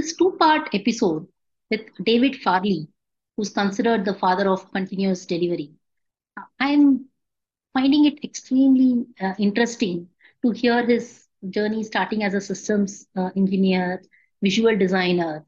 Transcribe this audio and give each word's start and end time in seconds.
This 0.00 0.16
two 0.16 0.36
part 0.40 0.68
episode 0.74 1.28
with 1.70 1.80
David 2.04 2.36
Farley, 2.36 2.88
who's 3.36 3.50
considered 3.50 4.04
the 4.04 4.14
father 4.14 4.48
of 4.50 4.72
continuous 4.72 5.26
delivery, 5.26 5.72
I'm 6.60 7.06
finding 7.74 8.06
it 8.06 8.24
extremely 8.24 9.06
uh, 9.20 9.34
interesting 9.38 10.08
to 10.42 10.50
hear 10.52 10.86
his 10.86 11.26
journey 11.50 11.82
starting 11.84 12.24
as 12.24 12.34
a 12.34 12.40
systems 12.40 13.06
uh, 13.16 13.30
engineer, 13.36 14.02
visual 14.42 14.76
designer, 14.76 15.44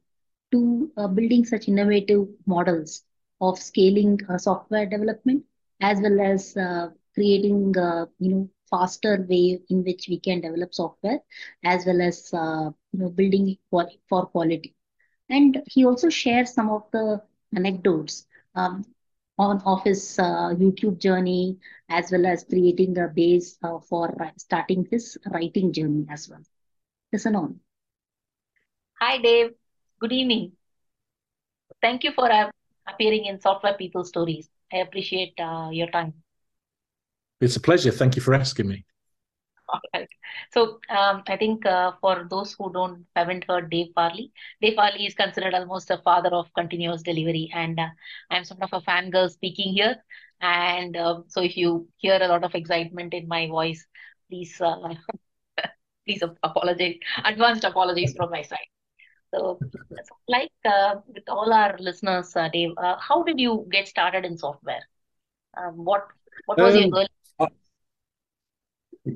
to 0.53 0.91
uh, 0.97 1.09
building 1.09 1.45
such 1.45 1.69
innovative 1.69 2.29
models 2.47 3.05
of 3.41 3.59
scaling 3.59 4.21
uh, 4.29 4.39
software 4.39 4.87
development 4.87 5.45
as 5.81 6.01
well 6.01 6.21
as 6.21 6.57
uh, 6.57 6.91
creating 7.15 7.75
uh, 7.79 8.07
you 8.19 8.31
know 8.31 8.51
faster 8.73 9.27
way 9.31 9.61
in 9.71 9.85
which 9.85 10.09
we 10.11 10.19
can 10.21 10.41
develop 10.41 10.75
software 10.75 11.21
as 11.65 11.87
well 11.87 12.01
as 12.03 12.33
uh, 12.35 12.71
you 12.93 13.01
know 13.01 13.11
building 13.11 13.59
for 14.11 14.27
quality. 14.27 14.75
And 15.31 15.63
he 15.67 15.85
also 15.87 16.11
shares 16.11 16.53
some 16.55 16.71
of 16.71 16.85
the 16.93 17.23
anecdotes 17.57 18.27
um, 18.55 18.85
on 19.39 19.63
of 19.67 19.83
his 19.85 20.19
uh, 20.19 20.51
youtube 20.63 20.99
journey 20.99 21.59
as 21.91 22.11
well 22.13 22.27
as 22.27 22.45
creating 22.45 22.99
a 22.99 23.09
base 23.09 23.59
uh, 23.65 23.79
for 23.89 24.15
starting 24.39 24.87
his 24.91 25.19
writing 25.33 25.73
journey 25.73 26.07
as 26.11 26.29
well. 26.29 26.43
Listen 27.13 27.37
on. 27.37 27.61
Hi 29.01 29.19
dave. 29.19 29.55
Good 30.01 30.13
evening. 30.13 30.53
Thank 31.83 32.05
you 32.05 32.13
for 32.13 32.31
uh, 32.33 32.51
appearing 32.89 33.27
in 33.27 33.41
software 33.41 33.75
people 33.75 34.05
stories. 34.05 34.49
I 34.73 34.79
appreciate 34.79 35.35
uh, 35.39 35.69
your 35.73 35.89
time 35.91 36.15
it's 37.43 37.57
a 37.57 37.61
pleasure. 37.61 37.91
Thank 37.91 38.17
you 38.17 38.23
for 38.23 38.35
asking 38.35 38.69
me. 38.69 38.85
All 39.69 39.81
right. 39.95 40.09
So 40.53 40.79
um, 40.91 41.23
I 41.27 41.37
think 41.37 41.67
uh, 41.67 41.93
for 42.01 42.27
those 42.31 42.55
who 42.59 42.73
don't 42.73 43.05
haven't 43.17 43.45
heard 43.49 43.71
Dave 43.71 43.89
Farley, 43.95 44.33
Dave 44.61 44.75
Farley 44.75 45.07
is 45.07 45.15
considered 45.15 45.55
almost 45.55 45.91
a 45.91 45.99
father 45.99 46.29
of 46.31 46.53
continuous 46.55 47.03
delivery, 47.03 47.51
and 47.55 47.81
uh, 47.81 47.89
I'm 48.31 48.45
sort 48.45 48.63
of 48.63 48.73
a 48.73 48.81
fangirl 48.81 49.31
speaking 49.31 49.73
here. 49.73 49.97
And 50.41 50.97
uh, 50.97 51.23
so 51.29 51.43
if 51.43 51.57
you 51.57 51.89
hear 51.99 52.19
a 52.21 52.29
lot 52.29 52.45
of 52.45 52.55
excitement 52.55 53.15
in 53.15 53.27
my 53.29 53.47
voice, 53.49 53.85
please 54.31 54.61
uh, 54.61 54.77
please 56.07 56.23
apologize, 56.43 56.97
advanced 57.25 57.65
apologies 57.65 58.15
from 58.15 58.31
my 58.31 58.43
side. 58.43 58.71
So, 59.35 59.59
like 60.29 60.53
uh, 60.65 60.97
with 61.07 61.29
all 61.29 61.53
our 61.53 61.77
listeners, 61.79 62.37
uh, 62.37 62.49
Dave, 62.53 62.73
how 62.79 63.23
did 63.23 63.41
you 63.41 63.67
get 63.71 63.89
started 63.89 64.27
in 64.27 64.37
software? 64.37 64.87
Um, 65.57 65.85
what 65.85 66.07
what 66.47 66.59
was 66.59 66.75
um, 66.75 66.83
your 66.83 66.99
early 66.99 67.09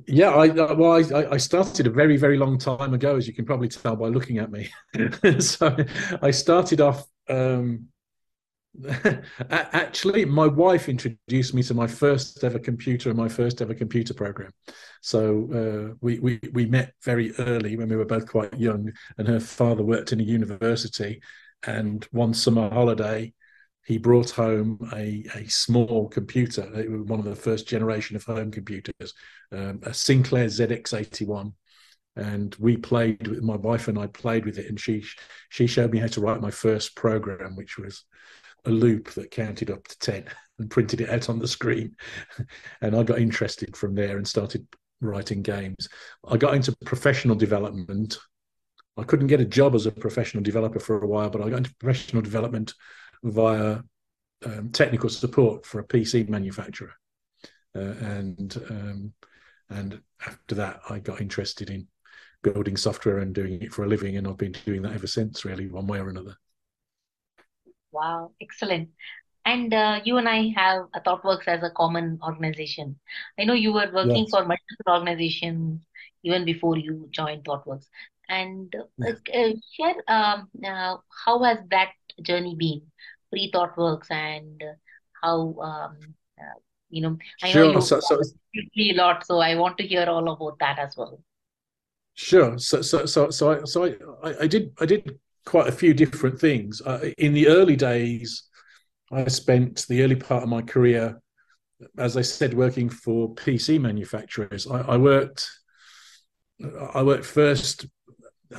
yeah, 0.06 0.30
I 0.30 0.48
well, 0.48 0.92
I, 0.92 1.26
I 1.32 1.36
started 1.36 1.86
a 1.86 1.90
very 1.90 2.16
very 2.16 2.36
long 2.36 2.58
time 2.58 2.92
ago, 2.92 3.16
as 3.16 3.28
you 3.28 3.34
can 3.34 3.44
probably 3.44 3.68
tell 3.68 3.94
by 3.94 4.08
looking 4.08 4.38
at 4.38 4.50
me. 4.50 4.68
so 5.38 5.76
I 6.22 6.30
started 6.30 6.80
off. 6.80 7.04
Um, 7.28 7.88
actually, 9.50 10.24
my 10.24 10.46
wife 10.46 10.88
introduced 10.88 11.54
me 11.54 11.62
to 11.62 11.72
my 11.72 11.86
first 11.86 12.42
ever 12.42 12.58
computer 12.58 13.10
and 13.10 13.18
my 13.18 13.28
first 13.28 13.62
ever 13.62 13.74
computer 13.74 14.12
program. 14.12 14.50
So 15.02 15.48
uh, 15.92 15.94
we, 16.00 16.18
we 16.18 16.40
we 16.52 16.66
met 16.66 16.92
very 17.04 17.32
early 17.38 17.76
when 17.76 17.88
we 17.88 17.96
were 17.96 18.04
both 18.04 18.26
quite 18.26 18.58
young, 18.58 18.90
and 19.18 19.28
her 19.28 19.40
father 19.40 19.84
worked 19.84 20.12
in 20.12 20.20
a 20.20 20.24
university. 20.24 21.20
And 21.62 22.04
one 22.10 22.34
summer 22.34 22.68
holiday, 22.70 23.32
he 23.86 23.98
brought 23.98 24.30
home 24.30 24.78
a, 24.92 25.24
a 25.36 25.46
small 25.46 26.08
computer. 26.08 26.68
It 26.74 26.90
was 26.90 27.02
one 27.02 27.20
of 27.20 27.24
the 27.24 27.36
first 27.36 27.68
generation 27.68 28.16
of 28.16 28.24
home 28.24 28.50
computers, 28.50 29.14
um, 29.52 29.78
a 29.84 29.94
Sinclair 29.94 30.46
ZX81. 30.46 31.52
And 32.16 32.54
we 32.58 32.76
played 32.76 33.28
with 33.28 33.42
my 33.42 33.54
wife 33.54 33.86
and 33.86 33.96
I 33.96 34.08
played 34.08 34.44
with 34.44 34.58
it, 34.58 34.68
and 34.68 34.80
she 34.80 35.04
she 35.50 35.68
showed 35.68 35.92
me 35.92 35.98
how 35.98 36.08
to 36.08 36.20
write 36.20 36.40
my 36.40 36.50
first 36.50 36.96
program, 36.96 37.54
which 37.54 37.78
was 37.78 38.04
a 38.64 38.70
loop 38.70 39.10
that 39.10 39.30
counted 39.30 39.70
up 39.70 39.86
to 39.86 39.98
ten 40.00 40.24
and 40.58 40.68
printed 40.68 41.02
it 41.02 41.10
out 41.10 41.28
on 41.28 41.38
the 41.38 41.46
screen. 41.46 41.94
and 42.80 42.96
I 42.96 43.04
got 43.04 43.20
interested 43.20 43.76
from 43.76 43.94
there 43.94 44.16
and 44.16 44.26
started 44.26 44.66
writing 45.00 45.42
games. 45.42 45.88
I 46.26 46.38
got 46.38 46.54
into 46.54 46.74
professional 46.84 47.36
development. 47.36 48.18
I 48.96 49.04
couldn't 49.04 49.26
get 49.28 49.42
a 49.42 49.44
job 49.44 49.74
as 49.76 49.86
a 49.86 49.92
professional 49.92 50.42
developer 50.42 50.80
for 50.80 51.02
a 51.02 51.06
while, 51.06 51.30
but 51.30 51.42
I 51.42 51.50
got 51.50 51.58
into 51.58 51.74
professional 51.76 52.22
development 52.22 52.72
via 53.22 53.80
um, 54.44 54.70
technical 54.70 55.08
support 55.08 55.64
for 55.64 55.80
a 55.80 55.84
PC 55.86 56.28
manufacturer, 56.28 56.92
uh, 57.74 57.94
and 58.00 58.62
um, 58.70 59.12
and 59.70 60.00
after 60.26 60.54
that, 60.56 60.80
I 60.88 60.98
got 60.98 61.20
interested 61.20 61.70
in 61.70 61.86
building 62.42 62.76
software 62.76 63.18
and 63.18 63.34
doing 63.34 63.62
it 63.62 63.72
for 63.72 63.84
a 63.84 63.88
living, 63.88 64.16
and 64.16 64.26
I've 64.26 64.36
been 64.36 64.54
doing 64.64 64.82
that 64.82 64.92
ever 64.92 65.06
since, 65.06 65.44
really, 65.44 65.68
one 65.68 65.86
way 65.86 65.98
or 65.98 66.08
another. 66.08 66.36
Wow, 67.92 68.32
excellent. 68.40 68.90
And 69.44 69.72
uh, 69.72 70.00
you 70.04 70.18
and 70.18 70.28
I 70.28 70.52
have 70.56 70.86
ThoughtWorks 71.06 71.46
as 71.46 71.62
a 71.62 71.70
common 71.70 72.18
organization. 72.22 72.98
I 73.38 73.44
know 73.44 73.54
you 73.54 73.72
were 73.72 73.90
working 73.94 74.26
yes. 74.26 74.30
for 74.30 74.40
multiple 74.40 74.88
organizations 74.88 75.86
even 76.24 76.44
before 76.44 76.76
you 76.76 77.06
joined 77.10 77.44
ThoughtWorks. 77.44 77.86
And 78.28 78.74
uh, 78.74 78.82
yes. 78.98 79.20
uh, 79.32 79.52
share 79.72 79.94
um, 80.08 80.48
uh, 80.64 80.96
how 81.24 81.42
has 81.44 81.58
that 81.70 81.92
journey 82.22 82.54
been? 82.54 82.82
pre 83.30 83.50
thought 83.52 83.76
works 83.76 84.08
and 84.10 84.62
how 85.22 85.54
um, 85.60 85.96
uh, 86.38 86.58
you 86.88 87.02
know 87.02 87.18
I 87.42 87.48
sure. 87.50 87.66
know 87.66 87.72
you 87.72 87.80
so, 87.80 88.00
so, 88.00 88.20
a 88.20 88.92
lot, 88.94 89.26
so 89.26 89.38
I 89.38 89.54
want 89.54 89.78
to 89.78 89.86
hear 89.86 90.04
all 90.08 90.30
about 90.30 90.58
that 90.60 90.78
as 90.78 90.96
well. 90.96 91.20
Sure. 92.14 92.58
So 92.58 92.82
so 92.82 93.06
so 93.06 93.30
so 93.30 93.52
I 93.52 93.64
so 93.64 93.84
I, 94.22 94.34
I 94.42 94.46
did 94.46 94.72
I 94.80 94.86
did 94.86 95.18
quite 95.44 95.68
a 95.68 95.72
few 95.72 95.94
different 95.94 96.40
things. 96.40 96.80
Uh, 96.80 97.10
in 97.18 97.34
the 97.34 97.48
early 97.48 97.76
days, 97.76 98.44
I 99.12 99.28
spent 99.28 99.86
the 99.88 100.02
early 100.02 100.16
part 100.16 100.42
of 100.42 100.48
my 100.48 100.62
career, 100.62 101.20
as 101.98 102.16
I 102.16 102.22
said, 102.22 102.54
working 102.54 102.88
for 102.88 103.34
PC 103.34 103.80
manufacturers. 103.80 104.66
I, 104.66 104.80
I 104.80 104.96
worked 104.96 105.48
I 106.94 107.02
worked 107.02 107.26
first 107.26 107.86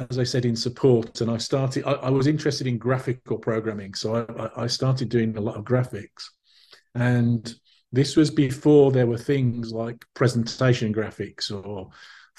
as 0.09 0.19
I 0.19 0.23
said, 0.23 0.45
in 0.45 0.55
support, 0.55 1.21
and 1.21 1.31
I 1.31 1.37
started. 1.37 1.85
I, 1.85 1.93
I 1.93 2.09
was 2.09 2.27
interested 2.27 2.67
in 2.67 2.77
graphical 2.77 3.37
programming, 3.37 3.93
so 3.93 4.25
I, 4.37 4.63
I, 4.63 4.67
started 4.67 5.09
doing 5.09 5.35
a 5.37 5.41
lot 5.41 5.55
of 5.55 5.63
graphics, 5.63 6.25
and 6.95 7.53
this 7.91 8.15
was 8.15 8.29
before 8.29 8.91
there 8.91 9.07
were 9.07 9.17
things 9.17 9.71
like 9.71 10.05
presentation 10.13 10.93
graphics 10.93 11.51
or 11.51 11.89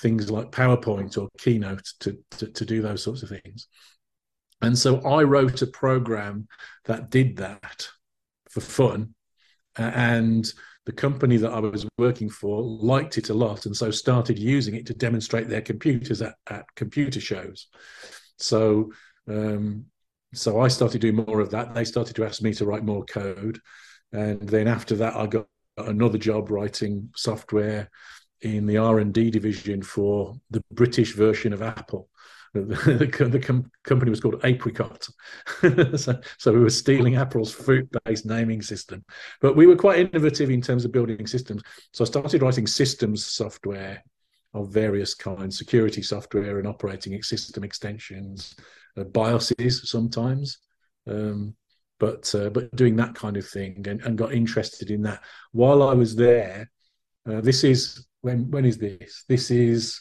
things 0.00 0.30
like 0.30 0.52
PowerPoint 0.52 1.18
or 1.18 1.28
Keynote 1.38 1.88
to, 2.00 2.18
to, 2.32 2.46
to 2.48 2.64
do 2.64 2.82
those 2.82 3.02
sorts 3.02 3.22
of 3.22 3.30
things. 3.30 3.66
And 4.60 4.76
so 4.76 5.00
I 5.00 5.22
wrote 5.22 5.62
a 5.62 5.66
program 5.66 6.48
that 6.84 7.10
did 7.10 7.36
that 7.36 7.88
for 8.50 8.60
fun, 8.60 9.14
and 9.76 10.50
the 10.88 10.92
company 10.92 11.36
that 11.36 11.52
I 11.52 11.58
was 11.58 11.86
working 11.98 12.30
for 12.30 12.62
liked 12.62 13.18
it 13.18 13.28
a 13.28 13.34
lot 13.34 13.66
and 13.66 13.76
so 13.76 13.90
started 13.90 14.38
using 14.38 14.74
it 14.74 14.86
to 14.86 14.94
demonstrate 14.94 15.46
their 15.46 15.60
computers 15.60 16.22
at, 16.22 16.36
at 16.48 16.64
computer 16.76 17.20
shows. 17.20 17.66
So 18.38 18.90
um, 19.28 19.84
so 20.32 20.62
I 20.62 20.68
started 20.68 21.02
doing 21.02 21.16
more 21.16 21.40
of 21.40 21.50
that. 21.50 21.74
They 21.74 21.84
started 21.84 22.16
to 22.16 22.24
ask 22.24 22.40
me 22.40 22.54
to 22.54 22.64
write 22.64 22.84
more 22.84 23.04
code. 23.04 23.60
And 24.12 24.40
then 24.40 24.66
after 24.66 24.96
that, 24.96 25.14
I 25.14 25.26
got 25.26 25.46
another 25.76 26.16
job 26.16 26.50
writing 26.50 27.10
software 27.14 27.90
in 28.40 28.64
the 28.64 28.78
R&D 28.78 29.30
division 29.30 29.82
for 29.82 30.36
the 30.48 30.62
British 30.72 31.12
version 31.12 31.52
of 31.52 31.60
Apple 31.60 32.08
the, 32.54 33.28
the 33.30 33.38
com- 33.38 33.70
company 33.84 34.10
was 34.10 34.20
called 34.20 34.40
Apricot. 34.44 35.08
so, 35.96 36.20
so 36.38 36.52
we 36.52 36.60
were 36.60 36.70
stealing 36.70 37.16
Apple's 37.16 37.52
fruit-based 37.52 38.26
naming 38.26 38.62
system. 38.62 39.04
But 39.40 39.56
we 39.56 39.66
were 39.66 39.76
quite 39.76 39.98
innovative 39.98 40.50
in 40.50 40.62
terms 40.62 40.84
of 40.84 40.92
building 40.92 41.26
systems. 41.26 41.62
So 41.92 42.04
I 42.04 42.06
started 42.06 42.42
writing 42.42 42.66
systems 42.66 43.26
software 43.26 44.02
of 44.54 44.70
various 44.70 45.14
kinds, 45.14 45.58
security 45.58 46.02
software 46.02 46.58
and 46.58 46.66
operating 46.66 47.22
system 47.22 47.64
extensions, 47.64 48.56
uh, 48.96 49.04
BIOSes 49.04 49.86
sometimes. 49.86 50.58
Um, 51.06 51.54
but 52.00 52.32
uh, 52.34 52.50
but 52.50 52.74
doing 52.76 52.96
that 52.96 53.14
kind 53.14 53.36
of 53.36 53.46
thing 53.46 53.84
and, 53.88 54.00
and 54.02 54.16
got 54.16 54.32
interested 54.32 54.90
in 54.90 55.02
that 55.02 55.22
while 55.52 55.82
I 55.82 55.94
was 55.94 56.14
there. 56.14 56.70
Uh, 57.28 57.40
this 57.40 57.64
is 57.64 58.06
when 58.20 58.50
when 58.50 58.64
is 58.64 58.78
this? 58.78 59.24
This 59.28 59.50
is 59.50 60.00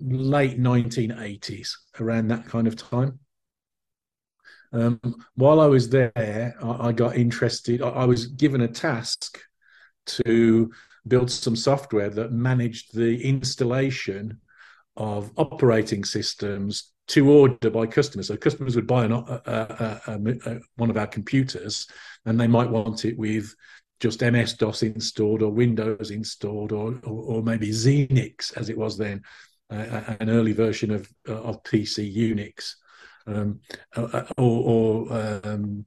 late 0.00 0.58
1980s, 0.58 1.72
around 2.00 2.28
that 2.28 2.46
kind 2.46 2.66
of 2.66 2.76
time. 2.76 3.18
Um, 4.72 5.00
while 5.34 5.60
I 5.60 5.66
was 5.66 5.88
there, 5.88 6.54
I, 6.62 6.88
I 6.88 6.92
got 6.92 7.16
interested. 7.16 7.82
I, 7.82 7.88
I, 7.88 8.04
was 8.04 8.26
given 8.26 8.60
a 8.60 8.68
task 8.68 9.40
to 10.06 10.70
build 11.06 11.30
some 11.30 11.56
software 11.56 12.10
that 12.10 12.32
managed 12.32 12.94
the 12.94 13.22
installation 13.22 14.40
of 14.96 15.30
operating 15.36 16.04
systems 16.04 16.92
to 17.08 17.30
order 17.30 17.70
by 17.70 17.86
customers. 17.86 18.28
So 18.28 18.36
customers 18.36 18.74
would 18.74 18.86
buy 18.86 19.04
an, 19.04 19.12
a, 19.12 19.40
a, 19.46 20.00
a, 20.12 20.58
one 20.76 20.90
of 20.90 20.96
our 20.96 21.06
computers, 21.06 21.86
and 22.24 22.38
they 22.38 22.48
might 22.48 22.70
want 22.70 23.04
it 23.04 23.16
with 23.16 23.54
just 24.00 24.20
MS 24.20 24.54
DOS 24.54 24.82
installed 24.82 25.42
or 25.42 25.50
Windows 25.50 26.10
installed 26.10 26.72
or 26.72 26.98
or, 27.04 27.36
or 27.36 27.42
maybe 27.42 27.68
Xenix 27.68 28.56
as 28.56 28.68
it 28.68 28.76
was 28.76 28.98
then, 28.98 29.22
uh, 29.70 30.16
an 30.20 30.30
early 30.30 30.52
version 30.52 30.90
of 30.90 31.08
of 31.26 31.62
PC 31.64 32.14
Unix, 32.14 32.74
um, 33.26 33.60
uh, 33.96 34.24
or 34.38 35.08
or, 35.10 35.40
um, 35.44 35.84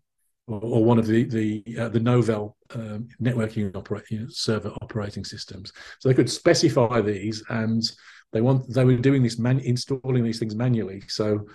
or, 0.48 0.84
one 0.84 1.00
of 1.00 1.08
the 1.08 1.24
the 1.24 1.64
uh, 1.80 1.90
the 1.90 2.00
Novell 2.00 2.54
um, 2.76 3.08
networking 3.22 3.76
operating 3.76 4.28
server 4.30 4.70
operating 4.82 5.24
systems. 5.24 5.72
So 6.00 6.10
they 6.10 6.16
could 6.16 6.30
specify 6.30 7.02
these, 7.02 7.44
and 7.50 7.84
they 8.32 8.42
want 8.42 8.72
they 8.74 8.86
were 8.86 8.98
doing 8.98 9.24
this 9.24 9.40
man 9.40 9.60
installing 9.60 10.24
these 10.24 10.40
things 10.40 10.56
manually. 10.56 11.04
So 11.08 11.48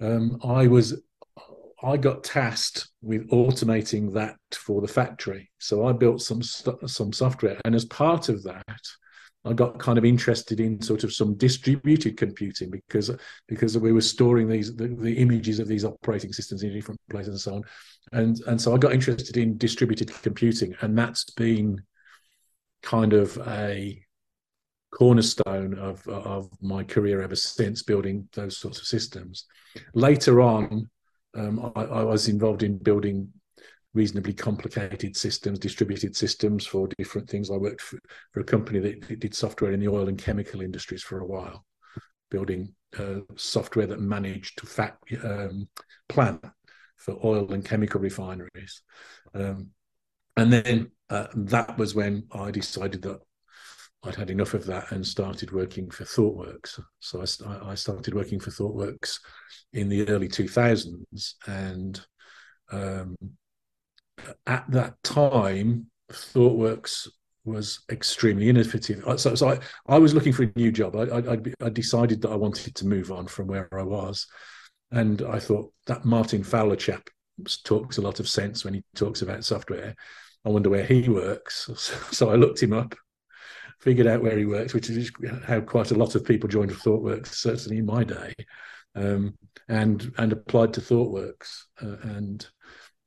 um, 0.00 0.40
I 0.42 0.66
was 0.66 1.00
I 1.82 1.96
got 1.96 2.24
tasked 2.24 2.88
with 3.00 3.30
automating 3.30 4.12
that 4.14 4.36
for 4.52 4.80
the 4.80 4.88
factory. 4.88 5.50
So 5.58 5.86
I 5.86 5.92
built 5.92 6.22
some 6.22 6.42
some 6.42 7.12
software, 7.12 7.60
and 7.64 7.74
as 7.74 7.84
part 7.84 8.28
of 8.28 8.42
that, 8.44 8.80
I 9.44 9.54
got 9.54 9.78
kind 9.78 9.96
of 9.96 10.04
interested 10.04 10.60
in 10.60 10.82
sort 10.82 11.02
of 11.02 11.14
some 11.14 11.34
distributed 11.34 12.16
computing 12.18 12.70
because 12.70 13.10
because 13.48 13.78
we 13.78 13.92
were 13.92 14.02
storing 14.02 14.48
these 14.48 14.74
the, 14.76 14.88
the, 14.88 15.14
images 15.14 15.58
of 15.58 15.66
these 15.66 15.84
operating 15.84 16.32
systems 16.32 16.62
in 16.62 16.72
different 16.72 17.00
places 17.08 17.28
and 17.28 17.40
so 17.40 17.54
on, 17.54 17.62
and 18.12 18.40
and 18.46 18.60
so 18.60 18.74
I 18.74 18.78
got 18.78 18.92
interested 18.92 19.38
in 19.38 19.56
distributed 19.56 20.10
computing, 20.22 20.74
and 20.82 20.96
that's 20.96 21.24
been 21.30 21.82
kind 22.82 23.14
of 23.14 23.38
a 23.48 24.02
cornerstone 24.92 25.78
of 25.78 26.06
of 26.06 26.50
my 26.60 26.84
career 26.84 27.22
ever 27.22 27.36
since 27.36 27.82
building 27.82 28.28
those 28.34 28.58
sorts 28.58 28.78
of 28.78 28.84
systems. 28.84 29.46
Later 29.94 30.42
on, 30.42 30.90
um, 31.34 31.72
I, 31.74 31.82
I 31.82 32.02
was 32.02 32.28
involved 32.28 32.62
in 32.62 32.76
building 32.76 33.32
reasonably 33.94 34.32
complicated 34.32 35.16
systems, 35.16 35.58
distributed 35.58 36.16
systems 36.16 36.66
for 36.66 36.88
different 36.98 37.28
things. 37.28 37.50
I 37.50 37.56
worked 37.56 37.80
for, 37.80 37.98
for, 38.32 38.40
a 38.40 38.44
company 38.44 38.78
that 38.78 39.20
did 39.20 39.34
software 39.34 39.72
in 39.72 39.80
the 39.80 39.88
oil 39.88 40.08
and 40.08 40.18
chemical 40.18 40.60
industries 40.60 41.02
for 41.02 41.20
a 41.20 41.26
while, 41.26 41.64
building 42.30 42.72
uh, 42.98 43.20
software 43.36 43.86
that 43.86 44.00
managed 44.00 44.58
to 44.58 44.66
fact, 44.66 45.12
um, 45.24 45.68
plan 46.08 46.40
for 46.96 47.18
oil 47.24 47.52
and 47.52 47.64
chemical 47.64 48.00
refineries. 48.00 48.82
Um, 49.34 49.70
and 50.36 50.52
then 50.52 50.90
uh, 51.08 51.26
that 51.34 51.76
was 51.76 51.94
when 51.94 52.24
I 52.32 52.50
decided 52.50 53.02
that 53.02 53.20
I'd 54.02 54.14
had 54.14 54.30
enough 54.30 54.54
of 54.54 54.64
that 54.66 54.92
and 54.92 55.06
started 55.06 55.52
working 55.52 55.90
for 55.90 56.04
ThoughtWorks. 56.04 56.80
So 57.00 57.24
I, 57.46 57.70
I 57.72 57.74
started 57.74 58.14
working 58.14 58.40
for 58.40 58.50
ThoughtWorks 58.50 59.18
in 59.72 59.88
the 59.88 60.08
early 60.08 60.28
2000s 60.28 61.34
and 61.46 62.00
um, 62.72 63.16
at 64.46 64.70
that 64.70 65.02
time, 65.02 65.86
ThoughtWorks 66.10 67.08
was 67.44 67.80
extremely 67.90 68.48
innovative. 68.48 69.02
So, 69.18 69.34
so 69.34 69.48
I, 69.48 69.58
I 69.86 69.98
was 69.98 70.14
looking 70.14 70.32
for 70.32 70.44
a 70.44 70.52
new 70.56 70.70
job. 70.72 70.96
I, 70.96 71.34
I, 71.34 71.38
I 71.62 71.68
decided 71.70 72.22
that 72.22 72.30
I 72.30 72.36
wanted 72.36 72.74
to 72.74 72.86
move 72.86 73.10
on 73.10 73.26
from 73.26 73.46
where 73.46 73.68
I 73.72 73.82
was. 73.82 74.26
And 74.90 75.22
I 75.22 75.38
thought 75.38 75.72
that 75.86 76.04
Martin 76.04 76.42
Fowler 76.42 76.76
chap 76.76 77.08
talks 77.64 77.98
a 77.98 78.02
lot 78.02 78.20
of 78.20 78.28
sense 78.28 78.64
when 78.64 78.74
he 78.74 78.82
talks 78.94 79.22
about 79.22 79.44
software. 79.44 79.94
I 80.44 80.48
wonder 80.48 80.70
where 80.70 80.84
he 80.84 81.08
works. 81.08 81.70
So, 81.76 81.94
so 82.10 82.30
I 82.30 82.34
looked 82.34 82.62
him 82.62 82.72
up, 82.72 82.94
figured 83.80 84.06
out 84.06 84.22
where 84.22 84.36
he 84.36 84.44
works, 84.44 84.74
which 84.74 84.90
is 84.90 85.10
how 85.46 85.60
quite 85.60 85.90
a 85.90 85.98
lot 85.98 86.14
of 86.14 86.24
people 86.24 86.48
joined 86.48 86.72
ThoughtWorks, 86.72 87.28
certainly 87.28 87.78
in 87.78 87.86
my 87.86 88.04
day, 88.04 88.34
um, 88.94 89.34
and 89.68 90.12
and 90.18 90.32
applied 90.32 90.74
to 90.74 90.80
ThoughtWorks. 90.80 91.62
Uh, 91.80 91.96
and 92.02 92.46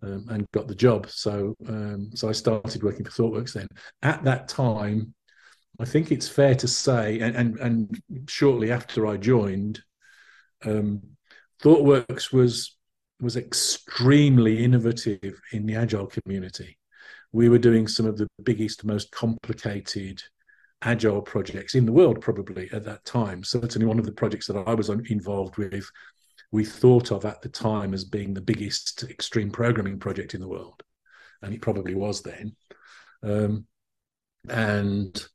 um, 0.03 0.25
and 0.29 0.51
got 0.51 0.67
the 0.67 0.75
job. 0.75 1.09
So 1.09 1.55
um, 1.67 2.09
so 2.13 2.29
I 2.29 2.33
started 2.33 2.83
working 2.83 3.05
for 3.05 3.11
ThoughtWorks 3.11 3.53
then. 3.53 3.67
At 4.01 4.23
that 4.23 4.47
time, 4.47 5.13
I 5.79 5.85
think 5.85 6.11
it's 6.11 6.27
fair 6.29 6.55
to 6.55 6.67
say, 6.67 7.19
and 7.19 7.35
and, 7.35 7.59
and 7.59 8.01
shortly 8.29 8.71
after 8.71 9.07
I 9.07 9.17
joined, 9.17 9.81
um, 10.65 11.01
ThoughtWorks 11.61 12.31
was 12.33 12.77
was 13.21 13.37
extremely 13.37 14.63
innovative 14.63 15.39
in 15.51 15.65
the 15.65 15.75
agile 15.75 16.07
community. 16.07 16.77
We 17.31 17.49
were 17.49 17.57
doing 17.57 17.87
some 17.87 18.05
of 18.05 18.17
the 18.17 18.27
biggest, 18.43 18.83
most 18.83 19.09
complicated 19.11 20.21
agile 20.83 21.21
projects 21.21 21.73
in 21.73 21.85
the 21.85 21.91
world, 21.91 22.19
probably 22.19 22.69
at 22.73 22.83
that 22.83 23.05
time. 23.05 23.43
Certainly, 23.43 23.87
one 23.87 23.99
of 23.99 24.05
the 24.05 24.11
projects 24.11 24.47
that 24.47 24.57
I 24.67 24.73
was 24.73 24.89
involved 24.89 25.57
with 25.57 25.89
we 26.53 26.63
thought 26.63 27.11
of 27.11 27.25
at 27.25 27.41
the 27.41 27.49
time 27.49 27.95
as 27.95 28.05
being 28.05 28.33
the 28.35 28.39
biggest 28.39 29.03
extreme 29.09 29.49
programming 29.49 29.97
project 29.97 30.35
in 30.35 30.39
the 30.39 30.47
world, 30.47 30.83
and 31.41 31.51
it 31.51 31.63
probably 31.63 31.95
was 31.95 32.21
then. 32.21 32.55
Um, 33.23 33.65
and 34.47 35.25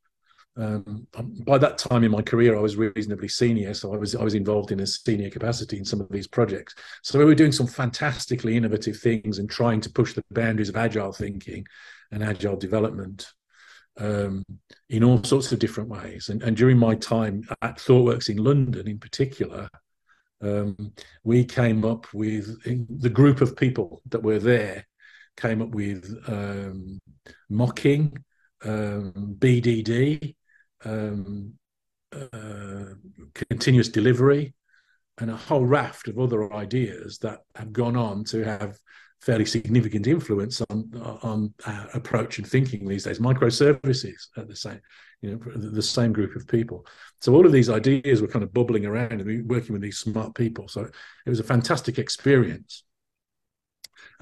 um, 0.55 1.07
by 1.45 1.57
that 1.57 1.77
time 1.77 2.05
in 2.05 2.11
my 2.11 2.21
career, 2.21 2.57
I 2.57 2.61
was 2.61 2.77
reasonably 2.77 3.27
senior, 3.27 3.73
so 3.73 3.93
I 3.93 3.97
was 3.97 4.15
I 4.15 4.23
was 4.23 4.33
involved 4.33 4.71
in 4.71 4.79
a 4.79 4.87
senior 4.87 5.29
capacity 5.29 5.77
in 5.77 5.83
some 5.83 5.99
of 5.99 6.09
these 6.09 6.27
projects. 6.27 6.73
So 7.03 7.19
we 7.19 7.25
were 7.25 7.35
doing 7.35 7.51
some 7.51 7.67
fantastically 7.67 8.55
innovative 8.55 8.97
things 8.97 9.39
and 9.39 9.49
trying 9.49 9.81
to 9.81 9.89
push 9.89 10.13
the 10.13 10.23
boundaries 10.31 10.69
of 10.69 10.77
agile 10.77 11.11
thinking 11.11 11.67
and 12.11 12.23
agile 12.23 12.55
development 12.55 13.27
um, 13.97 14.45
in 14.87 15.03
all 15.03 15.21
sorts 15.23 15.51
of 15.51 15.59
different 15.59 15.89
ways. 15.89 16.29
And, 16.29 16.41
and 16.43 16.55
during 16.55 16.77
my 16.77 16.95
time 16.95 17.43
at 17.61 17.77
ThoughtWorks 17.77 18.29
in 18.29 18.37
London, 18.37 18.87
in 18.87 18.99
particular, 18.99 19.69
um, 20.41 20.93
we 21.23 21.43
came 21.43 21.83
up 21.85 22.07
with 22.13 22.61
the 22.63 23.09
group 23.09 23.41
of 23.41 23.55
people 23.55 24.01
that 24.09 24.23
were 24.23 24.39
there 24.39 24.85
came 25.39 25.61
up 25.61 25.69
with 25.69 26.21
um, 26.27 26.99
mocking, 27.49 28.23
um, 28.63 29.35
BDD, 29.39 30.35
um, 30.83 31.53
uh, 32.11 32.93
continuous 33.49 33.89
delivery, 33.89 34.53
and 35.17 35.31
a 35.31 35.35
whole 35.35 35.65
raft 35.65 36.07
of 36.07 36.19
other 36.19 36.53
ideas 36.53 37.19
that 37.19 37.39
have 37.55 37.71
gone 37.73 37.95
on 37.95 38.23
to 38.25 38.43
have 38.43 38.77
fairly 39.21 39.45
significant 39.45 40.07
influence 40.07 40.61
on 40.69 40.89
on 41.21 41.53
our 41.65 41.89
approach 41.93 42.37
and 42.37 42.47
thinking 42.47 42.87
these 42.87 43.03
days. 43.03 43.19
Microservices 43.19 44.27
at 44.37 44.47
the 44.47 44.55
same, 44.55 44.79
you 45.21 45.31
know, 45.31 45.37
the 45.55 45.81
same 45.81 46.13
group 46.13 46.35
of 46.35 46.47
people. 46.47 46.85
So 47.21 47.33
all 47.33 47.45
of 47.45 47.51
these 47.51 47.69
ideas 47.69 48.21
were 48.21 48.27
kind 48.27 48.43
of 48.43 48.53
bubbling 48.53 48.85
around 48.85 49.21
and 49.21 49.49
working 49.49 49.73
with 49.73 49.81
these 49.81 49.99
smart 49.99 50.35
people. 50.35 50.67
So 50.67 50.81
it 51.25 51.29
was 51.29 51.39
a 51.39 51.43
fantastic 51.43 51.99
experience. 51.99 52.83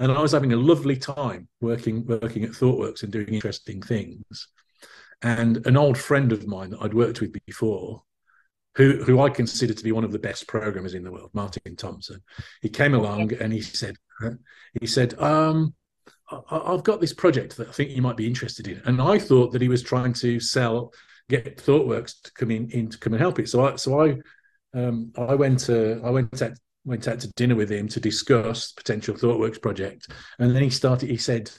And 0.00 0.10
I 0.12 0.20
was 0.20 0.32
having 0.32 0.52
a 0.52 0.56
lovely 0.56 0.96
time 0.96 1.48
working 1.60 2.04
working 2.06 2.44
at 2.44 2.50
ThoughtWorks 2.50 3.02
and 3.02 3.12
doing 3.12 3.28
interesting 3.28 3.82
things. 3.82 4.48
And 5.22 5.66
an 5.66 5.76
old 5.76 5.98
friend 5.98 6.30
of 6.32 6.46
mine 6.46 6.70
that 6.70 6.82
I'd 6.82 6.94
worked 6.94 7.20
with 7.20 7.36
before, 7.46 8.02
who 8.76 9.02
who 9.04 9.20
I 9.20 9.30
consider 9.30 9.74
to 9.74 9.84
be 9.84 9.92
one 9.92 10.04
of 10.04 10.12
the 10.12 10.18
best 10.18 10.46
programmers 10.46 10.94
in 10.94 11.02
the 11.02 11.10
world, 11.10 11.30
Martin 11.32 11.76
Thompson, 11.76 12.20
he 12.62 12.68
came 12.68 12.94
along 12.94 13.32
and 13.34 13.52
he 13.52 13.60
said, 13.60 13.96
he 14.80 14.86
said, 14.86 15.18
um, 15.20 15.74
I've 16.50 16.84
got 16.84 17.00
this 17.00 17.14
project 17.14 17.56
that 17.56 17.68
I 17.68 17.72
think 17.72 17.90
you 17.90 18.02
might 18.02 18.16
be 18.16 18.26
interested 18.26 18.68
in. 18.68 18.82
And 18.84 19.00
I 19.00 19.18
thought 19.18 19.52
that 19.52 19.62
he 19.62 19.68
was 19.68 19.82
trying 19.82 20.12
to 20.14 20.38
sell, 20.40 20.92
get 21.28 21.56
ThoughtWorks 21.56 22.22
to 22.22 22.32
come 22.32 22.50
in, 22.50 22.70
in 22.70 22.90
to 22.90 22.98
come 22.98 23.14
and 23.14 23.20
help 23.20 23.38
it. 23.38 23.48
So 23.48 23.66
I, 23.66 23.76
so 23.76 24.00
I, 24.00 24.18
um, 24.78 25.12
I 25.16 25.34
went 25.34 25.60
to, 25.60 26.00
I 26.04 26.10
went 26.10 26.40
out, 26.42 26.52
went 26.84 27.08
out 27.08 27.20
to 27.20 27.32
dinner 27.32 27.54
with 27.54 27.70
him 27.70 27.88
to 27.88 28.00
discuss 28.00 28.72
potential 28.72 29.14
ThoughtWorks 29.14 29.62
project. 29.62 30.10
And 30.38 30.54
then 30.54 30.62
he 30.62 30.70
started, 30.70 31.08
he 31.08 31.16
said, 31.16 31.50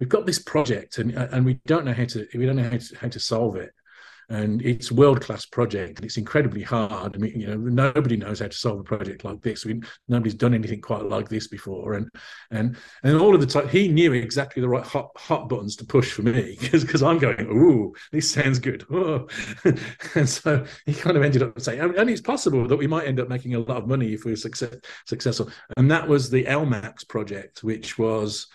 we've 0.00 0.08
got 0.08 0.26
this 0.26 0.40
project 0.40 0.98
and, 0.98 1.12
and 1.12 1.44
we 1.44 1.60
don't 1.66 1.84
know 1.84 1.94
how 1.94 2.04
to, 2.06 2.26
we 2.34 2.46
don't 2.46 2.56
know 2.56 2.68
how 2.68 2.78
to, 2.78 2.96
how 3.00 3.08
to 3.08 3.20
solve 3.20 3.56
it 3.56 3.72
and 4.28 4.60
it's 4.62 4.90
world 4.90 5.20
class 5.20 5.46
project 5.46 5.98
and 5.98 6.04
it's 6.04 6.16
incredibly 6.16 6.62
hard. 6.62 7.14
I 7.14 7.18
mean, 7.18 7.40
you 7.40 7.46
know, 7.46 7.56
nobody 7.56 8.16
knows 8.16 8.40
how 8.40 8.48
to 8.48 8.56
solve 8.56 8.80
a 8.80 8.84
project 8.84 9.24
like 9.24 9.40
this. 9.40 9.64
We, 9.64 9.80
nobody's 10.08 10.34
done 10.34 10.54
anything 10.54 10.80
quite 10.80 11.04
like 11.04 11.28
this 11.28 11.46
before, 11.46 11.94
and 11.94 12.10
and 12.50 12.76
and 13.04 13.16
all 13.16 13.34
of 13.34 13.40
the 13.40 13.46
time 13.46 13.68
he 13.68 13.88
knew 13.88 14.12
exactly 14.12 14.60
the 14.60 14.68
right 14.68 14.84
hot 14.84 15.10
hot 15.16 15.48
buttons 15.48 15.76
to 15.76 15.84
push 15.84 16.12
for 16.12 16.22
me 16.22 16.56
because 16.60 16.84
because 16.84 17.02
I'm 17.02 17.18
going, 17.18 17.46
ooh, 17.46 17.94
this 18.10 18.30
sounds 18.30 18.58
good, 18.58 18.84
and 20.14 20.28
so 20.28 20.64
he 20.86 20.94
kind 20.94 21.16
of 21.16 21.22
ended 21.22 21.42
up 21.42 21.60
saying, 21.60 21.80
and 21.80 22.10
it's 22.10 22.20
possible 22.20 22.66
that 22.66 22.76
we 22.76 22.86
might 22.86 23.06
end 23.06 23.20
up 23.20 23.28
making 23.28 23.54
a 23.54 23.60
lot 23.60 23.78
of 23.78 23.86
money 23.86 24.12
if 24.12 24.24
we're 24.24 24.36
success, 24.36 24.74
successful. 25.06 25.50
And 25.76 25.90
that 25.90 26.08
was 26.08 26.30
the 26.30 26.44
LMAX 26.44 27.06
project, 27.08 27.62
which 27.62 27.98
was 27.98 28.48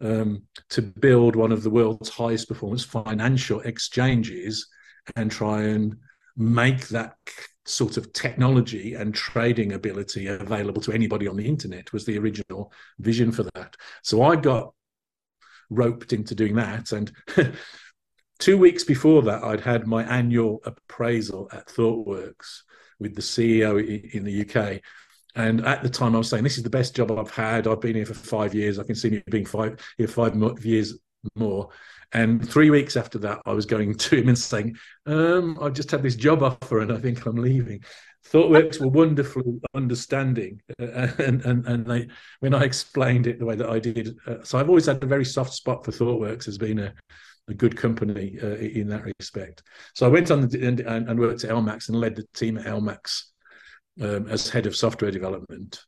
um, 0.00 0.42
to 0.70 0.82
build 0.82 1.36
one 1.36 1.52
of 1.52 1.62
the 1.62 1.70
world's 1.70 2.10
highest 2.10 2.48
performance 2.48 2.84
financial 2.84 3.60
exchanges 3.60 4.68
and 5.14 5.30
try 5.30 5.62
and 5.62 5.96
make 6.36 6.88
that 6.88 7.16
sort 7.64 7.96
of 7.96 8.12
technology 8.12 8.94
and 8.94 9.14
trading 9.14 9.72
ability 9.72 10.26
available 10.28 10.80
to 10.80 10.92
anybody 10.92 11.26
on 11.26 11.36
the 11.36 11.46
internet 11.46 11.92
was 11.92 12.04
the 12.04 12.18
original 12.18 12.72
vision 12.98 13.32
for 13.32 13.42
that. 13.54 13.76
So 14.02 14.22
I 14.22 14.36
got 14.36 14.72
roped 15.70 16.12
into 16.12 16.34
doing 16.34 16.54
that. 16.56 16.92
And 16.92 17.10
two 18.38 18.56
weeks 18.56 18.84
before 18.84 19.22
that, 19.22 19.42
I'd 19.42 19.60
had 19.60 19.86
my 19.86 20.04
annual 20.04 20.60
appraisal 20.64 21.48
at 21.52 21.66
ThoughtWorks 21.66 22.62
with 23.00 23.14
the 23.14 23.22
CEO 23.22 24.12
in 24.12 24.24
the 24.24 24.42
UK. 24.42 24.80
And 25.34 25.66
at 25.66 25.82
the 25.82 25.90
time, 25.90 26.14
I 26.14 26.18
was 26.18 26.30
saying, 26.30 26.44
"This 26.44 26.56
is 26.56 26.62
the 26.62 26.70
best 26.70 26.96
job 26.96 27.12
I've 27.12 27.30
had. 27.30 27.66
I've 27.66 27.80
been 27.80 27.94
here 27.94 28.06
for 28.06 28.14
five 28.14 28.54
years. 28.54 28.78
I 28.78 28.84
can 28.84 28.94
see 28.94 29.10
me 29.10 29.22
being 29.28 29.44
five 29.44 29.78
here 29.98 30.08
five 30.08 30.34
years 30.64 30.98
more." 31.34 31.68
And 32.12 32.48
three 32.48 32.70
weeks 32.70 32.96
after 32.96 33.18
that, 33.20 33.42
I 33.46 33.52
was 33.52 33.66
going 33.66 33.94
to 33.98 34.16
him 34.16 34.28
and 34.28 34.38
saying, 34.38 34.76
um, 35.06 35.58
"I've 35.60 35.74
just 35.74 35.90
had 35.90 36.02
this 36.02 36.16
job 36.16 36.42
offer, 36.42 36.80
and 36.80 36.92
I 36.92 36.98
think 36.98 37.26
I'm 37.26 37.36
leaving." 37.36 37.82
ThoughtWorks 38.32 38.80
were 38.80 38.88
wonderfully 38.88 39.60
understanding, 39.74 40.60
uh, 40.80 41.08
and 41.18 41.44
and 41.44 41.66
and 41.66 41.86
they 41.86 42.08
when 42.40 42.54
I 42.54 42.64
explained 42.64 43.26
it 43.26 43.38
the 43.38 43.46
way 43.46 43.56
that 43.56 43.70
I 43.70 43.78
did. 43.78 44.16
Uh, 44.26 44.42
so 44.42 44.58
I've 44.58 44.68
always 44.68 44.86
had 44.86 45.02
a 45.02 45.06
very 45.06 45.24
soft 45.24 45.52
spot 45.52 45.84
for 45.84 45.92
ThoughtWorks 45.92 46.48
as 46.48 46.58
being 46.58 46.78
a 46.78 46.92
a 47.48 47.54
good 47.54 47.76
company 47.76 48.38
uh, 48.42 48.56
in 48.56 48.88
that 48.88 49.04
respect. 49.04 49.62
So 49.94 50.06
I 50.06 50.08
went 50.08 50.30
on 50.30 50.42
and, 50.54 50.80
and, 50.80 51.18
worked 51.18 51.44
at 51.44 51.50
LMAX 51.50 51.88
and 51.88 52.00
led 52.00 52.16
the 52.16 52.26
team 52.34 52.58
at 52.58 52.66
LMAX 52.66 53.22
um, 54.00 54.26
as 54.28 54.48
head 54.48 54.66
of 54.66 54.76
software 54.76 55.10
development, 55.10 55.80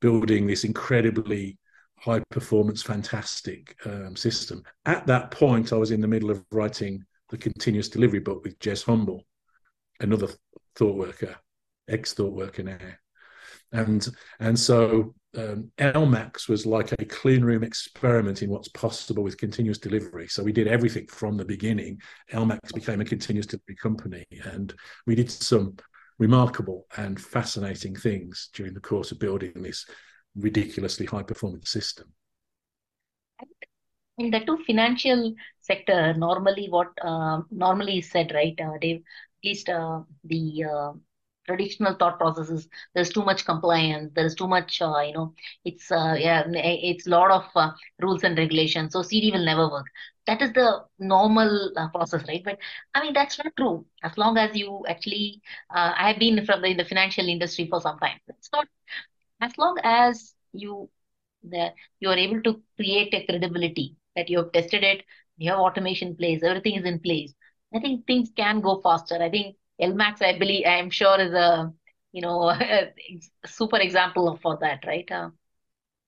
building 0.00 0.46
this 0.46 0.64
incredibly 0.64 1.58
high 1.98 2.20
performance, 2.30 2.82
fantastic 2.82 3.76
um, 3.86 4.16
system. 4.16 4.62
At 4.84 5.06
that 5.06 5.30
point, 5.30 5.72
I 5.72 5.76
was 5.76 5.90
in 5.90 6.00
the 6.00 6.08
middle 6.08 6.30
of 6.30 6.44
writing 6.50 7.04
the 7.30 7.38
continuous 7.38 7.88
delivery 7.88 8.20
book 8.20 8.44
with 8.44 8.58
Jez 8.58 8.84
Humble, 8.84 9.24
another 10.00 10.28
thought 10.76 10.96
worker, 10.96 11.36
ex 11.88 12.12
thought 12.12 12.32
worker 12.32 12.62
now. 12.62 12.78
And 13.72 14.06
and 14.38 14.58
so 14.58 15.14
um, 15.36 15.70
LMAX 15.78 16.48
was 16.48 16.64
like 16.64 16.92
a 16.92 17.04
clean 17.04 17.44
room 17.44 17.64
experiment 17.64 18.42
in 18.42 18.50
what's 18.50 18.68
possible 18.68 19.24
with 19.24 19.36
continuous 19.36 19.78
delivery. 19.78 20.28
So 20.28 20.42
we 20.42 20.52
did 20.52 20.68
everything 20.68 21.06
from 21.08 21.36
the 21.36 21.44
beginning. 21.44 22.00
LMAX 22.32 22.72
became 22.72 23.00
a 23.00 23.04
continuous 23.04 23.46
delivery 23.46 23.76
company, 23.76 24.26
and 24.44 24.72
we 25.06 25.14
did 25.14 25.30
some 25.30 25.76
remarkable 26.18 26.86
and 26.96 27.20
fascinating 27.20 27.96
things 27.96 28.48
during 28.54 28.74
the 28.74 28.80
course 28.80 29.10
of 29.10 29.18
building 29.18 29.52
this 29.56 29.86
ridiculously 30.36 31.06
high 31.06 31.22
performance 31.22 31.70
system. 31.70 32.12
In 34.18 34.30
the 34.30 34.40
two 34.40 34.58
financial 34.64 35.34
sector, 35.60 36.14
normally 36.14 36.68
what 36.68 36.92
uh, 37.02 37.42
normally 37.50 37.98
is 37.98 38.10
said, 38.10 38.32
right, 38.32 38.58
uh, 38.60 38.78
Dave, 38.80 38.98
at 38.98 39.44
least 39.44 39.68
uh, 39.68 40.02
the 40.24 40.64
uh, 40.64 40.92
traditional 41.46 41.94
thought 41.94 42.18
processes 42.18 42.68
there's 42.94 43.10
too 43.10 43.24
much 43.24 43.44
compliance 43.44 44.10
there's 44.14 44.34
too 44.34 44.48
much 44.48 44.80
uh, 44.80 45.00
you 45.00 45.12
know 45.12 45.34
it's 45.64 45.90
uh, 45.92 46.16
yeah 46.18 46.42
it's 46.48 47.06
a 47.06 47.10
lot 47.10 47.30
of 47.30 47.44
uh, 47.54 47.70
rules 48.00 48.24
and 48.24 48.38
regulations 48.38 48.92
so 48.92 49.02
cd 49.02 49.30
will 49.30 49.44
never 49.44 49.68
work. 49.70 49.86
That 50.26 50.40
is 50.40 50.54
the 50.54 50.84
normal 50.98 51.72
process 51.92 52.24
right? 52.26 52.42
But 52.42 52.58
i 52.94 53.02
mean 53.02 53.12
that's 53.12 53.38
not 53.38 53.54
true. 53.56 53.84
As 54.02 54.16
long 54.16 54.38
as 54.38 54.56
you 54.56 54.84
actually 54.88 55.42
i 55.70 56.08
have 56.08 56.18
been 56.18 56.44
from 56.46 56.62
the, 56.62 56.68
in 56.68 56.76
the 56.78 56.84
financial 56.84 57.28
industry 57.28 57.66
for 57.68 57.80
some 57.80 57.98
time. 57.98 58.18
It's 58.28 58.50
not 58.52 58.66
as 59.46 59.56
long 59.58 59.76
as 59.82 60.34
you 60.52 60.88
the, 61.52 61.64
you 62.00 62.08
are 62.08 62.20
able 62.26 62.40
to 62.42 62.52
create 62.76 63.12
a 63.14 63.24
credibility 63.26 63.96
that 64.16 64.30
you 64.30 64.38
have 64.38 64.52
tested 64.52 64.82
it 64.82 65.02
you 65.36 65.50
have 65.50 65.58
automation 65.66 66.16
place 66.16 66.42
everything 66.42 66.76
is 66.80 66.86
in 66.92 66.98
place 67.00 67.34
i 67.74 67.80
think 67.80 68.06
things 68.06 68.30
can 68.42 68.60
go 68.60 68.80
faster 68.80 69.18
i 69.22 69.28
think 69.28 69.56
LMAX, 69.80 70.22
I 70.22 70.38
believe, 70.38 70.64
I'm 70.66 70.90
sure 70.90 71.20
is 71.20 71.32
a 71.32 71.72
you 72.12 72.22
know 72.22 72.50
a 72.50 72.92
super 73.46 73.78
example 73.78 74.38
for 74.42 74.58
that, 74.60 74.84
right? 74.86 75.10
Uh, 75.10 75.30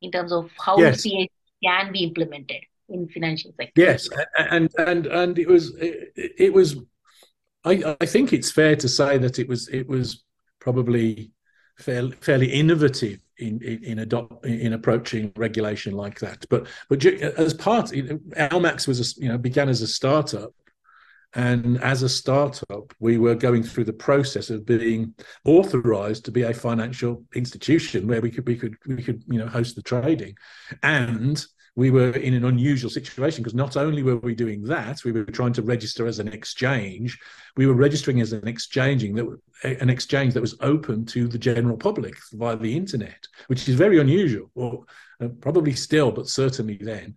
in 0.02 0.10
terms 0.10 0.32
of 0.32 0.50
how 0.58 0.78
yes. 0.78 1.02
CA 1.02 1.28
can 1.64 1.92
be 1.92 2.04
implemented 2.04 2.62
in 2.88 3.08
financial 3.08 3.52
sector. 3.56 3.80
Yes, 3.80 4.08
and 4.38 4.70
and 4.78 5.06
and 5.06 5.38
it 5.38 5.48
was 5.48 5.74
it, 5.76 6.12
it 6.16 6.52
was. 6.52 6.76
I, 7.64 7.96
I 8.00 8.06
think 8.06 8.32
it's 8.32 8.52
fair 8.52 8.76
to 8.76 8.88
say 8.88 9.18
that 9.18 9.38
it 9.40 9.48
was 9.48 9.68
it 9.68 9.88
was 9.88 10.22
probably 10.60 11.32
fairly, 11.78 12.12
fairly 12.20 12.52
innovative 12.52 13.18
in 13.38 13.60
in 13.62 13.84
in, 13.84 13.98
adopt, 14.00 14.44
in 14.44 14.72
approaching 14.72 15.32
regulation 15.36 15.94
like 15.94 16.18
that. 16.20 16.44
But 16.48 16.66
but 16.88 17.04
as 17.04 17.54
part, 17.54 17.86
LMAX 17.90 18.88
was 18.88 19.00
a, 19.00 19.20
you 19.20 19.28
know 19.28 19.38
began 19.38 19.68
as 19.68 19.82
a 19.82 19.86
startup, 19.86 20.52
and 21.34 21.82
as 21.82 22.02
a 22.02 22.08
startup, 22.08 22.94
we 22.98 23.18
were 23.18 23.34
going 23.34 23.62
through 23.62 23.84
the 23.84 23.92
process 23.92 24.50
of 24.50 24.64
being 24.64 25.14
authorized 25.44 26.24
to 26.24 26.30
be 26.30 26.42
a 26.42 26.54
financial 26.54 27.24
institution 27.34 28.06
where 28.06 28.20
we 28.20 28.30
could 28.30 28.46
we 28.46 28.56
could 28.56 28.76
we 28.86 29.02
could 29.02 29.22
you 29.28 29.38
know 29.38 29.46
host 29.46 29.76
the 29.76 29.82
trading, 29.82 30.34
and 30.82 31.44
we 31.76 31.90
were 31.90 32.10
in 32.12 32.32
an 32.32 32.46
unusual 32.46 32.90
situation 32.90 33.42
because 33.42 33.54
not 33.54 33.76
only 33.76 34.02
were 34.02 34.16
we 34.16 34.34
doing 34.34 34.62
that, 34.64 35.04
we 35.04 35.12
were 35.12 35.24
trying 35.24 35.52
to 35.52 35.62
register 35.62 36.06
as 36.06 36.18
an 36.18 36.28
exchange. 36.28 37.18
We 37.56 37.66
were 37.66 37.74
registering 37.74 38.22
as 38.22 38.32
an 38.32 38.48
exchanging 38.48 39.14
that 39.14 39.26
an 39.62 39.90
exchange 39.90 40.32
that 40.34 40.40
was 40.40 40.56
open 40.60 41.04
to 41.06 41.28
the 41.28 41.38
general 41.38 41.76
public 41.76 42.16
via 42.32 42.56
the 42.56 42.74
internet, 42.74 43.28
which 43.48 43.68
is 43.68 43.74
very 43.74 44.00
unusual, 44.00 44.50
or 44.54 44.84
uh, 45.20 45.28
probably 45.40 45.74
still, 45.74 46.10
but 46.10 46.28
certainly 46.28 46.78
then. 46.80 47.16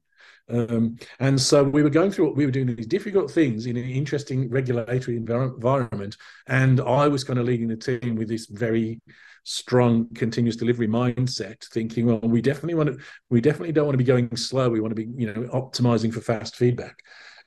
Um, 0.49 0.97
and 1.19 1.39
so 1.39 1.63
we 1.63 1.83
were 1.83 1.89
going 1.89 2.11
through 2.11 2.25
what 2.25 2.35
we 2.35 2.45
were 2.45 2.51
doing 2.51 2.75
these 2.75 2.87
difficult 2.87 3.31
things 3.31 3.65
in 3.65 3.77
an 3.77 3.89
interesting 3.89 4.49
regulatory 4.49 5.15
environment. 5.15 6.17
And 6.47 6.81
I 6.81 7.07
was 7.07 7.23
kind 7.23 7.39
of 7.39 7.45
leading 7.45 7.67
the 7.67 7.77
team 7.77 8.15
with 8.15 8.27
this 8.27 8.47
very 8.47 8.99
strong 9.43 10.07
continuous 10.13 10.55
delivery 10.55 10.87
mindset, 10.87 11.65
thinking, 11.65 12.05
well, 12.05 12.19
we 12.19 12.41
definitely 12.41 12.75
want 12.75 12.89
to, 12.89 12.97
we 13.29 13.41
definitely 13.41 13.71
don't 13.71 13.85
want 13.85 13.93
to 13.93 13.97
be 13.97 14.03
going 14.03 14.35
slow. 14.35 14.69
We 14.69 14.81
want 14.81 14.95
to 14.95 15.05
be, 15.05 15.09
you 15.15 15.33
know, 15.33 15.41
optimizing 15.49 16.13
for 16.13 16.21
fast 16.21 16.55
feedback. 16.55 16.99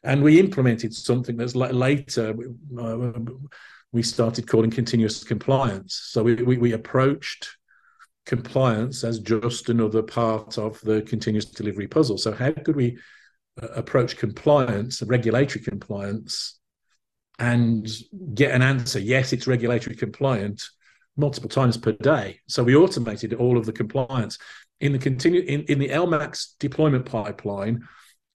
And 0.02 0.22
we 0.22 0.40
implemented 0.40 0.92
something 0.94 1.37
that's 1.37 1.54
later 1.54 2.34
uh, 2.78 3.12
we 3.92 4.02
started 4.02 4.49
calling 4.49 4.70
continuous 4.70 5.22
compliance. 5.22 6.00
So 6.06 6.22
we, 6.22 6.34
we, 6.34 6.56
we 6.56 6.72
approached 6.72 7.56
compliance 8.25 9.04
as 9.04 9.18
just 9.18 9.68
another 9.68 10.02
part 10.02 10.58
of 10.58 10.80
the 10.80 11.02
continuous 11.02 11.44
delivery 11.44 11.87
puzzle. 11.87 12.18
So, 12.18 12.32
how 12.32 12.52
could 12.52 12.76
we 12.76 12.99
uh, 13.62 13.66
approach 13.68 14.16
compliance, 14.16 15.02
regulatory 15.02 15.62
compliance, 15.62 16.58
and 17.38 17.88
get 18.34 18.52
an 18.52 18.62
answer? 18.62 18.99
Yes, 18.99 19.32
it's 19.32 19.46
regulatory 19.46 19.96
compliant 19.96 20.62
multiple 21.16 21.49
times 21.49 21.76
per 21.76 21.92
day. 21.92 22.40
So 22.49 22.62
we 22.62 22.75
automated 22.75 23.35
all 23.35 23.59
of 23.59 23.66
the 23.66 23.73
compliance 23.73 24.38
in 24.81 24.92
the 24.92 24.99
continue 24.99 25.42
in, 25.42 25.62
in 25.62 25.78
the 25.78 25.88
LMAX 25.88 26.54
deployment 26.59 27.07
pipeline. 27.07 27.87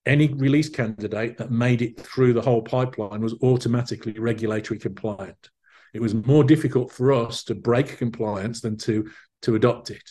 Any 0.06 0.34
release 0.34 0.70
candidate 0.70 1.38
that 1.38 1.52
made 1.52 1.82
it 1.82 2.00
through 2.00 2.34
the 2.34 2.42
whole 2.42 2.62
pipeline 2.62 3.22
was 3.22 3.36
automatically 3.44 4.14
regulatory 4.18 4.80
compliant. 4.80 5.50
It 5.94 6.02
was 6.02 6.14
more 6.14 6.44
difficult 6.44 6.92
for 6.92 7.12
us 7.12 7.44
to 7.46 7.56
break 7.56 7.98
compliance 7.98 8.62
than 8.62 8.78
to 8.78 9.10
to 9.44 9.56
adopt 9.56 9.90
it. 9.90 10.10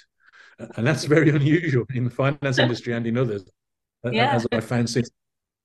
And 0.58 0.86
that's 0.86 1.04
very 1.04 1.30
unusual 1.36 1.84
in 1.94 2.04
the 2.04 2.10
finance 2.10 2.58
industry 2.58 2.92
and 2.92 3.06
in 3.06 3.16
others, 3.16 3.44
yeah. 4.04 4.34
as 4.34 4.46
I 4.52 4.60
found 4.60 4.90
since. 4.90 5.10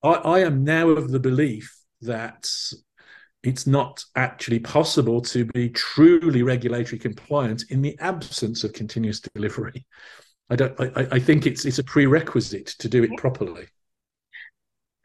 I, 0.03 0.10
I 0.10 0.39
am 0.39 0.63
now 0.63 0.89
of 0.89 1.12
the 1.12 1.20
belief 1.20 1.75
that 2.01 2.50
it's 3.43 3.65
not 3.65 4.03
actually 4.15 4.60
possible 4.60 5.21
to 5.21 5.45
be 5.45 5.69
truly 5.69 6.43
regulatory 6.43 7.00
compliant 7.00 7.63
in 7.69 7.81
the 7.81 7.98
absence 8.00 8.63
of 8.63 8.74
continuous 8.74 9.19
delivery. 9.19 9.86
I 10.50 10.55
don't. 10.55 10.79
I, 10.79 11.07
I 11.12 11.19
think 11.19 11.45
it's 11.45 11.65
it's 11.65 11.79
a 11.79 11.83
prerequisite 11.83 12.67
to 12.79 12.89
do 12.89 13.03
it 13.03 13.17
properly. 13.17 13.67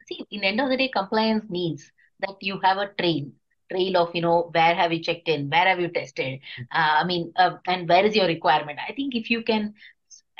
See, 0.07 0.25
in 0.31 0.41
the 0.41 0.47
end 0.47 0.61
of 0.61 0.69
the 0.69 0.77
day, 0.77 0.89
compliance 0.89 1.49
means 1.49 1.91
that 2.19 2.35
you 2.41 2.59
have 2.63 2.77
a 2.77 2.91
train 2.99 3.33
trail 3.69 3.97
of 3.97 4.15
you 4.15 4.21
know 4.21 4.49
where 4.53 4.75
have 4.75 4.93
you 4.93 5.01
checked 5.01 5.27
in 5.27 5.49
where 5.49 5.67
have 5.67 5.79
you 5.79 5.89
tested 5.89 6.39
uh, 6.71 6.93
i 7.01 7.03
mean 7.03 7.31
uh, 7.35 7.57
and 7.67 7.87
where 7.89 8.05
is 8.05 8.15
your 8.15 8.27
requirement 8.27 8.79
i 8.87 8.93
think 8.93 9.15
if 9.15 9.29
you 9.29 9.43
can 9.43 9.73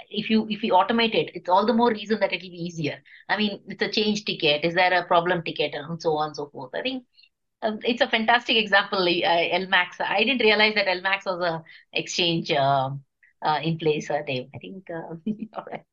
if 0.09 0.29
you 0.29 0.47
if 0.49 0.63
you 0.63 0.73
automate 0.73 1.13
it 1.13 1.31
it's 1.33 1.49
all 1.49 1.65
the 1.65 1.73
more 1.73 1.91
reason 1.91 2.19
that 2.19 2.31
it 2.31 2.41
will 2.41 2.49
be 2.49 2.65
easier 2.65 2.97
i 3.29 3.37
mean 3.37 3.59
it's 3.67 3.81
a 3.81 3.91
change 3.91 4.23
ticket 4.23 4.63
is 4.63 4.73
there 4.73 4.93
a 4.93 5.05
problem 5.05 5.43
ticket 5.43 5.73
and 5.73 6.01
so 6.01 6.15
on 6.15 6.27
and 6.27 6.35
so 6.35 6.47
forth 6.47 6.71
i 6.73 6.81
think 6.81 7.03
it's 7.63 8.01
a 8.01 8.07
fantastic 8.07 8.57
example 8.57 8.99
uh, 8.99 9.57
lmax 9.61 9.99
i 9.99 10.23
didn't 10.23 10.41
realize 10.41 10.75
that 10.75 10.87
lmax 10.87 11.25
was 11.25 11.41
a 11.41 11.63
exchange 11.93 12.51
uh, 12.51 12.89
uh, 13.43 13.59
in 13.63 13.77
place 13.77 14.09
uh, 14.09 14.21
dave. 14.25 14.49
I 14.55 14.57
think 14.57 14.89
uh, 14.89 15.15
all 15.53 15.65
right 15.71 15.85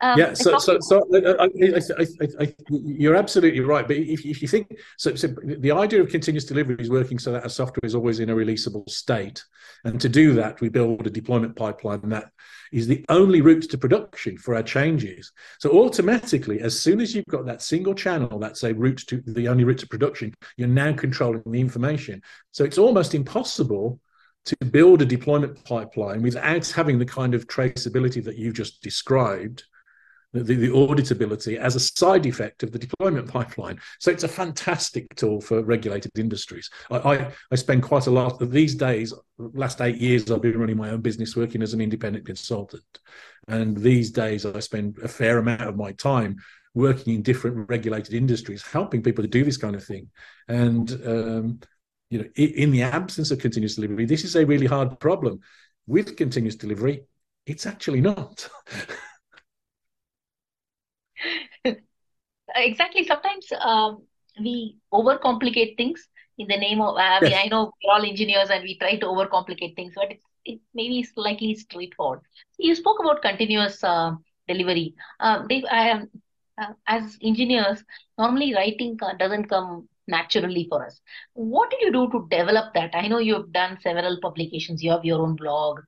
Um, 0.00 0.18
yeah, 0.18 0.32
so 0.34 0.58
so 0.58 0.78
so 0.80 1.06
I, 1.14 1.44
I, 1.44 1.80
I, 1.98 2.44
I, 2.44 2.54
you're 2.70 3.16
absolutely 3.16 3.60
right. 3.60 3.86
But 3.86 3.96
if, 3.96 4.24
if 4.24 4.42
you 4.42 4.48
think 4.48 4.74
so, 4.96 5.14
so, 5.14 5.28
the 5.44 5.72
idea 5.72 6.00
of 6.00 6.08
continuous 6.08 6.44
delivery 6.44 6.76
is 6.78 6.90
working 6.90 7.18
so 7.18 7.32
that 7.32 7.42
our 7.42 7.48
software 7.48 7.84
is 7.84 7.94
always 7.94 8.20
in 8.20 8.30
a 8.30 8.34
releasable 8.34 8.88
state, 8.88 9.44
and 9.84 10.00
to 10.00 10.08
do 10.08 10.34
that, 10.34 10.60
we 10.60 10.68
build 10.68 11.06
a 11.06 11.10
deployment 11.10 11.54
pipeline 11.54 12.08
that 12.08 12.30
is 12.72 12.86
the 12.86 13.04
only 13.08 13.40
route 13.40 13.68
to 13.70 13.78
production 13.78 14.38
for 14.38 14.54
our 14.54 14.62
changes. 14.62 15.32
So 15.58 15.70
automatically, 15.82 16.60
as 16.60 16.78
soon 16.80 17.00
as 17.00 17.14
you've 17.14 17.26
got 17.26 17.46
that 17.46 17.62
single 17.62 17.94
channel, 17.94 18.38
that's 18.38 18.62
a 18.62 18.72
route 18.72 19.02
to 19.08 19.22
the 19.26 19.48
only 19.48 19.64
route 19.64 19.78
to 19.78 19.88
production, 19.88 20.32
you're 20.56 20.68
now 20.68 20.92
controlling 20.92 21.42
the 21.46 21.60
information. 21.60 22.22
So 22.52 22.64
it's 22.64 22.78
almost 22.78 23.14
impossible 23.14 24.00
to 24.46 24.56
build 24.66 25.02
a 25.02 25.06
deployment 25.06 25.62
pipeline 25.64 26.22
without 26.22 26.68
having 26.70 26.98
the 26.98 27.04
kind 27.04 27.34
of 27.34 27.46
traceability 27.46 28.24
that 28.24 28.36
you 28.36 28.52
just 28.52 28.82
described, 28.82 29.64
the, 30.32 30.42
the, 30.42 30.68
auditability 30.68 31.56
as 31.56 31.74
a 31.74 31.80
side 31.80 32.24
effect 32.24 32.62
of 32.62 32.72
the 32.72 32.78
deployment 32.78 33.28
pipeline. 33.28 33.80
So 33.98 34.10
it's 34.10 34.24
a 34.24 34.28
fantastic 34.28 35.14
tool 35.16 35.40
for 35.40 35.62
regulated 35.62 36.12
industries. 36.18 36.70
I, 36.90 36.96
I, 36.96 37.32
I 37.50 37.54
spend 37.56 37.82
quite 37.82 38.06
a 38.06 38.12
lot 38.12 38.40
of 38.40 38.50
these 38.52 38.74
days, 38.74 39.12
last 39.38 39.80
eight 39.80 39.96
years, 39.96 40.30
I've 40.30 40.42
been 40.42 40.58
running 40.58 40.76
my 40.76 40.90
own 40.90 41.00
business 41.00 41.36
working 41.36 41.62
as 41.62 41.74
an 41.74 41.80
independent 41.80 42.26
consultant. 42.26 43.00
And 43.48 43.76
these 43.76 44.10
days, 44.10 44.46
I 44.46 44.60
spend 44.60 44.98
a 45.02 45.08
fair 45.08 45.38
amount 45.38 45.62
of 45.62 45.76
my 45.76 45.92
time 45.92 46.36
working 46.74 47.14
in 47.14 47.22
different 47.22 47.68
regulated 47.68 48.14
industries, 48.14 48.62
helping 48.62 49.02
people 49.02 49.22
to 49.22 49.28
do 49.28 49.44
this 49.44 49.56
kind 49.56 49.74
of 49.74 49.84
thing. 49.84 50.08
And 50.48 50.90
um, 51.04 51.60
you 52.10 52.18
know, 52.18 52.28
in 52.34 52.72
the 52.72 52.82
absence 52.82 53.30
of 53.30 53.38
continuous 53.38 53.76
delivery, 53.76 54.04
this 54.04 54.24
is 54.24 54.34
a 54.36 54.44
really 54.44 54.66
hard 54.66 54.98
problem. 55.00 55.40
With 55.86 56.16
continuous 56.16 56.56
delivery, 56.56 57.04
it's 57.46 57.66
actually 57.66 58.00
not. 58.00 58.48
exactly. 62.54 63.04
Sometimes 63.06 63.46
um, 63.60 64.02
we 64.38 64.76
overcomplicate 64.92 65.76
things 65.76 66.08
in 66.38 66.48
the 66.48 66.56
name 66.56 66.80
of. 66.80 66.96
I 66.96 67.20
mean, 67.20 67.30
Yes. 67.30 67.44
I 67.44 67.48
know 67.48 67.72
we're 67.84 67.92
all 67.92 68.04
engineers 68.04 68.50
and 68.50 68.62
we 68.64 68.76
try 68.78 68.96
to 68.96 69.06
overcomplicate 69.06 69.76
things, 69.76 69.94
but 69.94 70.10
it's 70.10 70.24
it 70.44 70.58
maybe 70.74 71.02
slightly 71.02 71.54
straightforward. 71.54 72.20
You 72.58 72.74
spoke 72.74 72.98
about 73.00 73.22
continuous 73.22 73.82
uh, 73.84 74.12
delivery. 74.48 74.94
Um, 75.20 75.46
Dave, 75.48 75.64
I 75.70 75.88
am 75.90 76.10
uh, 76.60 76.72
as 76.86 77.18
engineers, 77.22 77.84
normally 78.18 78.54
writing 78.54 78.98
uh, 79.02 79.14
doesn't 79.14 79.46
come 79.48 79.88
naturally 80.10 80.66
for 80.68 80.84
us. 80.86 81.00
What 81.34 81.70
did 81.70 81.80
you 81.82 81.92
do 81.92 82.10
to 82.10 82.26
develop 82.30 82.74
that? 82.74 82.90
I 82.94 83.08
know 83.08 83.18
you've 83.18 83.52
done 83.52 83.78
several 83.80 84.18
publications. 84.20 84.82
You 84.82 84.92
have 84.92 85.04
your 85.04 85.22
own 85.22 85.36
blog 85.36 85.80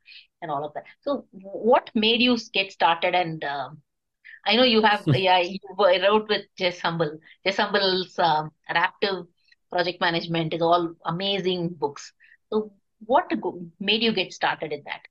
and 0.42 0.50
all 0.50 0.64
of 0.64 0.74
that. 0.74 0.84
So, 1.02 1.26
what 1.32 1.90
made 1.94 2.20
you 2.20 2.36
get 2.52 2.72
started? 2.72 3.14
And 3.14 3.44
um 3.44 3.82
I 4.46 4.56
know 4.56 4.64
you 4.64 4.82
have, 4.82 5.04
yeah, 5.14 5.38
you 5.38 5.58
wrote 5.78 6.28
with 6.28 6.46
Jez 6.58 6.80
Humble. 6.80 7.18
Jez 7.46 7.56
Humble's 7.56 8.18
um, 8.18 8.52
Adaptive 8.68 9.26
Project 9.70 10.00
Management 10.00 10.54
is 10.54 10.62
all 10.62 10.94
amazing 11.04 11.70
books. 11.70 12.12
So, 12.52 12.72
what 13.06 13.30
made 13.80 14.02
you 14.02 14.12
get 14.12 14.32
started 14.32 14.72
in 14.72 14.82
that? 14.84 15.02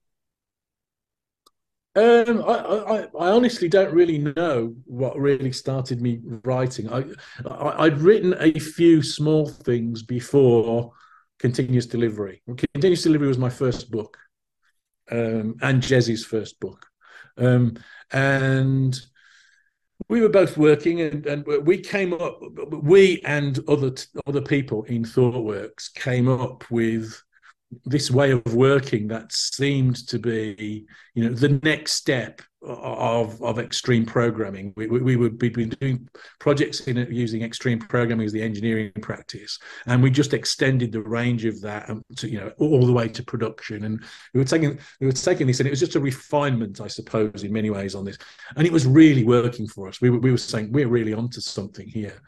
Um, 1.93 2.41
I, 2.47 2.53
I, 2.53 2.97
I 3.19 3.31
honestly 3.31 3.67
don't 3.67 3.93
really 3.93 4.17
know 4.17 4.73
what 4.85 5.17
really 5.17 5.51
started 5.51 6.01
me 6.01 6.21
writing. 6.45 6.89
I, 6.89 7.03
I, 7.45 7.85
I'd 7.85 7.99
written 7.99 8.33
a 8.39 8.57
few 8.57 9.03
small 9.03 9.47
things 9.47 10.01
before 10.01 10.93
Continuous 11.39 11.87
Delivery. 11.87 12.41
Continuous 12.73 13.03
Delivery 13.03 13.27
was 13.27 13.37
my 13.37 13.49
first 13.49 13.91
book, 13.91 14.17
um, 15.11 15.55
and 15.61 15.83
Jezzy's 15.83 16.23
first 16.23 16.61
book. 16.61 16.85
Um, 17.37 17.75
and 18.11 18.97
we 20.07 20.21
were 20.21 20.29
both 20.29 20.57
working, 20.57 21.01
and, 21.01 21.25
and 21.25 21.45
we 21.45 21.77
came 21.77 22.13
up, 22.13 22.39
we 22.71 23.21
and 23.25 23.59
other 23.67 23.93
other 24.25 24.41
people 24.41 24.83
in 24.83 25.03
ThoughtWorks 25.03 25.93
came 25.93 26.29
up 26.29 26.69
with 26.71 27.21
this 27.85 28.11
way 28.11 28.31
of 28.31 28.41
working 28.53 29.07
that 29.07 29.31
seemed 29.31 30.07
to 30.07 30.19
be, 30.19 30.85
you 31.13 31.23
know, 31.23 31.33
the 31.33 31.59
next 31.63 31.93
step 31.93 32.41
of 32.63 33.41
of 33.41 33.57
extreme 33.57 34.05
programming. 34.05 34.71
We, 34.75 34.87
we, 34.87 34.99
we 34.99 35.15
would 35.15 35.39
be 35.39 35.49
doing 35.49 36.07
projects 36.39 36.81
in 36.81 36.97
using 37.09 37.41
extreme 37.41 37.79
programming 37.79 38.25
as 38.25 38.33
the 38.33 38.41
engineering 38.41 38.91
practice, 39.01 39.57
and 39.87 40.03
we 40.03 40.11
just 40.11 40.33
extended 40.33 40.91
the 40.91 41.01
range 41.01 41.45
of 41.45 41.59
that 41.61 41.89
um, 41.89 42.03
to 42.17 42.29
you 42.29 42.39
know 42.39 42.51
all 42.57 42.85
the 42.85 42.93
way 42.93 43.07
to 43.07 43.23
production. 43.23 43.85
And 43.85 44.03
we 44.33 44.39
were 44.39 44.45
taking 44.45 44.79
we 44.99 45.07
were 45.07 45.13
taking 45.13 45.47
this, 45.47 45.59
and 45.59 45.67
it 45.67 45.71
was 45.71 45.79
just 45.79 45.95
a 45.95 45.99
refinement, 45.99 46.81
I 46.81 46.87
suppose, 46.87 47.43
in 47.43 47.53
many 47.53 47.69
ways 47.69 47.95
on 47.95 48.05
this, 48.05 48.17
and 48.55 48.67
it 48.67 48.73
was 48.73 48.85
really 48.85 49.23
working 49.23 49.67
for 49.67 49.87
us. 49.87 50.01
We 50.01 50.09
were, 50.09 50.19
we 50.19 50.31
were 50.31 50.37
saying 50.37 50.71
we're 50.71 50.87
really 50.87 51.13
onto 51.13 51.41
something 51.41 51.87
here, 51.87 52.21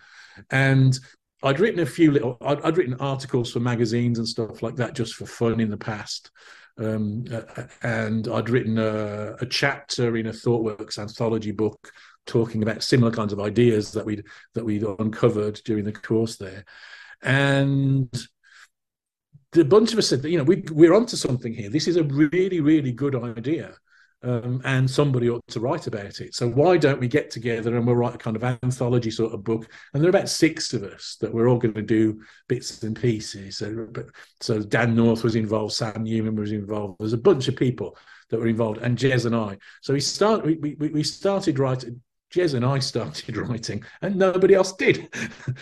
and 0.49 0.97
I'd 1.43 1.59
written 1.59 1.81
a 1.81 1.85
few 1.85 2.11
little, 2.11 2.37
I'd, 2.41 2.61
I'd, 2.61 2.77
written 2.77 2.95
articles 2.95 3.51
for 3.51 3.59
magazines 3.59 4.17
and 4.17 4.27
stuff 4.27 4.63
like 4.63 4.77
that 4.77 4.93
just 4.93 5.15
for 5.15 5.25
fun 5.25 5.59
in 5.59 5.69
the 5.69 5.77
past. 5.77 6.31
Um, 6.77 7.25
uh, 7.31 7.63
and 7.83 8.27
I'd 8.27 8.49
written 8.49 8.79
a, 8.79 9.35
a, 9.39 9.45
chapter 9.45 10.17
in 10.17 10.27
a 10.27 10.31
ThoughtWorks 10.31 10.97
anthology 10.97 11.51
book 11.51 11.91
talking 12.25 12.63
about 12.63 12.81
similar 12.81 13.11
kinds 13.11 13.33
of 13.33 13.39
ideas 13.39 13.91
that 13.91 14.05
we'd 14.05 14.25
that 14.55 14.65
we'd 14.65 14.83
uncovered 14.83 15.61
during 15.65 15.83
the 15.83 15.91
course 15.91 16.37
there. 16.37 16.65
And 17.21 18.09
the 19.51 19.65
bunch 19.65 19.93
of 19.93 19.99
us 19.99 20.07
said 20.07 20.23
that 20.23 20.31
you 20.31 20.39
know 20.39 20.43
we, 20.43 20.63
we're 20.71 20.95
onto 20.95 21.15
something 21.15 21.53
here. 21.53 21.69
This 21.69 21.87
is 21.87 21.97
a 21.97 22.03
really 22.03 22.59
really 22.59 22.91
good 22.91 23.15
idea. 23.15 23.75
Um, 24.25 24.61
and 24.63 24.89
somebody 24.89 25.29
ought 25.29 25.45
to 25.49 25.59
write 25.59 25.87
about 25.87 26.21
it. 26.21 26.33
So 26.33 26.47
why 26.47 26.77
don't 26.77 27.01
we 27.01 27.09
get 27.09 27.29
together 27.29 27.75
and 27.75 27.85
we'll 27.85 27.97
write 27.97 28.15
a 28.15 28.17
kind 28.17 28.37
of 28.37 28.43
anthology 28.43 29.11
sort 29.11 29.33
of 29.33 29.43
book? 29.43 29.67
And 29.93 30.01
there 30.01 30.07
are 30.07 30.15
about 30.17 30.29
six 30.29 30.73
of 30.73 30.83
us 30.83 31.17
that 31.19 31.33
we're 31.33 31.49
all 31.49 31.57
going 31.57 31.73
to 31.73 31.81
do 31.81 32.21
bits 32.47 32.83
and 32.83 32.95
pieces. 32.95 33.57
So, 33.57 33.89
so 34.39 34.61
Dan 34.61 34.95
North 34.95 35.25
was 35.25 35.35
involved, 35.35 35.73
Sam 35.73 36.03
Newman 36.03 36.37
was 36.37 36.53
involved. 36.53 36.99
There's 36.99 37.11
a 37.11 37.17
bunch 37.17 37.49
of 37.49 37.57
people 37.57 37.97
that 38.29 38.39
were 38.39 38.47
involved, 38.47 38.79
and 38.79 38.97
Jez 38.97 39.25
and 39.25 39.35
I. 39.35 39.57
So 39.81 39.93
we 39.93 39.99
start 39.99 40.45
we 40.45 40.55
we, 40.55 40.73
we 40.89 41.03
started 41.03 41.59
writing. 41.59 42.01
Jez 42.33 42.53
and 42.55 42.65
I 42.65 42.79
started 42.79 43.37
writing, 43.37 43.83
and 44.01 44.15
nobody 44.15 44.55
else 44.55 44.73
did. 44.73 45.09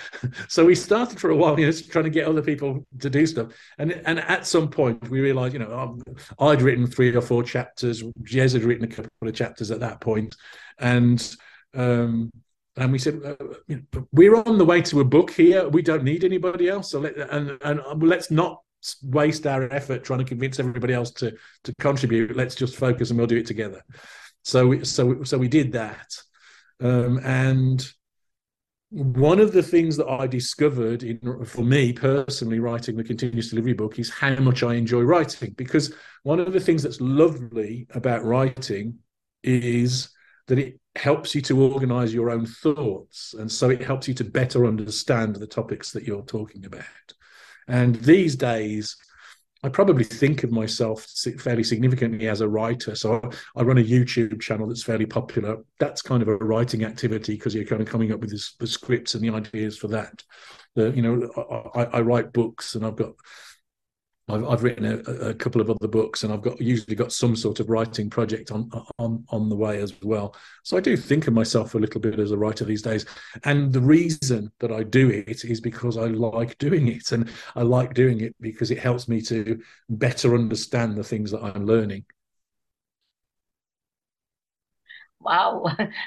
so 0.47 0.65
we 0.65 0.75
started 0.75 1.19
for 1.19 1.29
a 1.29 1.35
while, 1.35 1.59
you 1.59 1.65
know, 1.65 1.71
trying 1.71 2.05
to 2.05 2.09
get 2.09 2.27
other 2.27 2.41
people 2.41 2.85
to 2.99 3.09
do 3.09 3.25
stuff. 3.25 3.51
And 3.77 3.91
and 4.05 4.19
at 4.19 4.47
some 4.47 4.69
point, 4.69 5.09
we 5.09 5.19
realised, 5.19 5.53
you 5.53 5.59
know, 5.59 5.99
I'd 6.39 6.61
written 6.61 6.87
three 6.87 7.13
or 7.15 7.21
four 7.21 7.43
chapters. 7.43 8.03
Jez 8.23 8.53
had 8.53 8.63
written 8.63 8.85
a 8.85 8.87
couple 8.87 9.09
of 9.21 9.33
chapters 9.33 9.71
at 9.71 9.81
that 9.81 9.99
point, 9.99 10.35
and 10.79 11.35
um, 11.73 12.31
and 12.77 12.91
we 12.91 12.99
said, 12.99 13.21
uh, 13.25 13.35
you 13.67 13.83
know, 13.93 14.07
we're 14.13 14.35
on 14.35 14.57
the 14.57 14.65
way 14.65 14.81
to 14.81 15.01
a 15.01 15.05
book 15.05 15.31
here. 15.31 15.67
We 15.67 15.81
don't 15.81 16.03
need 16.03 16.23
anybody 16.23 16.69
else. 16.69 16.91
So 16.91 16.99
let 16.99 17.17
and 17.17 17.57
and 17.61 17.81
let's 18.01 18.31
not 18.31 18.61
waste 19.03 19.45
our 19.45 19.71
effort 19.71 20.03
trying 20.03 20.19
to 20.19 20.25
convince 20.25 20.59
everybody 20.59 20.93
else 20.93 21.11
to 21.11 21.33
to 21.65 21.75
contribute. 21.79 22.35
Let's 22.35 22.55
just 22.55 22.77
focus 22.77 23.09
and 23.09 23.17
we'll 23.17 23.27
do 23.27 23.37
it 23.37 23.45
together. 23.45 23.83
So 24.43 24.67
we, 24.67 24.85
so 24.85 25.23
so 25.23 25.37
we 25.37 25.47
did 25.47 25.73
that. 25.73 26.15
Um, 26.81 27.19
and 27.23 27.85
one 28.89 29.39
of 29.39 29.53
the 29.53 29.63
things 29.63 29.95
that 29.97 30.09
I 30.09 30.27
discovered 30.27 31.03
in, 31.03 31.45
for 31.45 31.63
me 31.63 31.93
personally, 31.93 32.59
writing 32.59 32.97
the 32.97 33.03
continuous 33.03 33.49
delivery 33.49 33.73
book 33.73 33.99
is 33.99 34.09
how 34.09 34.35
much 34.35 34.63
I 34.63 34.73
enjoy 34.73 35.01
writing. 35.01 35.51
Because 35.51 35.93
one 36.23 36.39
of 36.39 36.51
the 36.51 36.59
things 36.59 36.83
that's 36.83 36.99
lovely 36.99 37.87
about 37.91 38.25
writing 38.25 38.99
is 39.43 40.09
that 40.47 40.59
it 40.59 40.79
helps 40.97 41.33
you 41.33 41.41
to 41.41 41.61
organize 41.61 42.13
your 42.13 42.29
own 42.29 42.45
thoughts. 42.45 43.33
And 43.37 43.49
so 43.49 43.69
it 43.69 43.81
helps 43.81 44.09
you 44.09 44.13
to 44.15 44.25
better 44.25 44.65
understand 44.65 45.37
the 45.37 45.47
topics 45.47 45.91
that 45.91 46.03
you're 46.03 46.23
talking 46.23 46.65
about. 46.65 46.83
And 47.67 47.95
these 47.95 48.35
days, 48.35 48.97
I 49.63 49.69
probably 49.69 50.03
think 50.03 50.43
of 50.43 50.51
myself 50.51 51.05
fairly 51.37 51.63
significantly 51.63 52.27
as 52.27 52.41
a 52.41 52.49
writer. 52.49 52.95
So 52.95 53.21
I 53.55 53.61
run 53.61 53.77
a 53.77 53.83
YouTube 53.83 54.41
channel 54.41 54.67
that's 54.67 54.83
fairly 54.83 55.05
popular. 55.05 55.57
That's 55.77 56.01
kind 56.01 56.23
of 56.23 56.29
a 56.29 56.37
writing 56.37 56.83
activity 56.83 57.35
because 57.35 57.53
you're 57.53 57.65
kind 57.65 57.81
of 57.81 57.87
coming 57.87 58.11
up 58.11 58.21
with 58.21 58.31
the 58.31 58.67
scripts 58.67 59.13
and 59.13 59.23
the 59.23 59.29
ideas 59.29 59.77
for 59.77 59.87
that. 59.89 60.23
The, 60.73 60.91
you 60.91 61.01
know, 61.01 61.71
I, 61.75 61.97
I, 61.97 62.01
write 62.01 62.31
books 62.31 62.75
and 62.75 62.85
I've 62.85 62.95
got, 62.95 63.11
I've, 64.33 64.47
I've 64.47 64.63
written 64.63 64.85
a, 64.85 64.97
a, 65.29 65.33
couple 65.33 65.61
of 65.61 65.69
other 65.69 65.87
books 65.87 66.23
and 66.23 66.31
I've 66.31 66.41
got 66.41 66.59
usually 66.61 66.95
got 66.95 67.11
some 67.11 67.35
sort 67.35 67.59
of 67.59 67.69
writing 67.69 68.09
project 68.09 68.51
on 68.51 68.69
on 68.97 69.23
on 69.29 69.49
the 69.49 69.55
way 69.55 69.81
as 69.81 69.93
well. 70.01 70.35
So 70.63 70.77
I 70.77 70.79
do 70.79 70.95
think 70.97 71.27
of 71.27 71.33
myself 71.33 71.75
a 71.75 71.77
little 71.77 72.01
bit 72.01 72.19
as 72.19 72.31
a 72.31 72.37
writer 72.37 72.65
these 72.65 72.81
days. 72.81 73.05
And 73.43 73.71
the 73.71 73.81
reason 73.81 74.51
that 74.59 74.71
I 74.71 74.83
do 74.83 75.09
it 75.09 75.43
is 75.43 75.61
because 75.61 75.97
I 75.97 76.05
like 76.05 76.57
doing 76.57 76.87
it, 76.87 77.11
and 77.11 77.29
I 77.55 77.63
like 77.63 77.93
doing 77.93 78.21
it 78.21 78.35
because 78.39 78.71
it 78.71 78.79
helps 78.79 79.07
me 79.07 79.21
to 79.23 79.61
better 79.89 80.35
understand 80.35 80.95
the 80.97 81.03
things 81.03 81.31
that 81.31 81.43
I'm 81.43 81.65
learning. 81.65 82.05
Wow, 85.19 85.65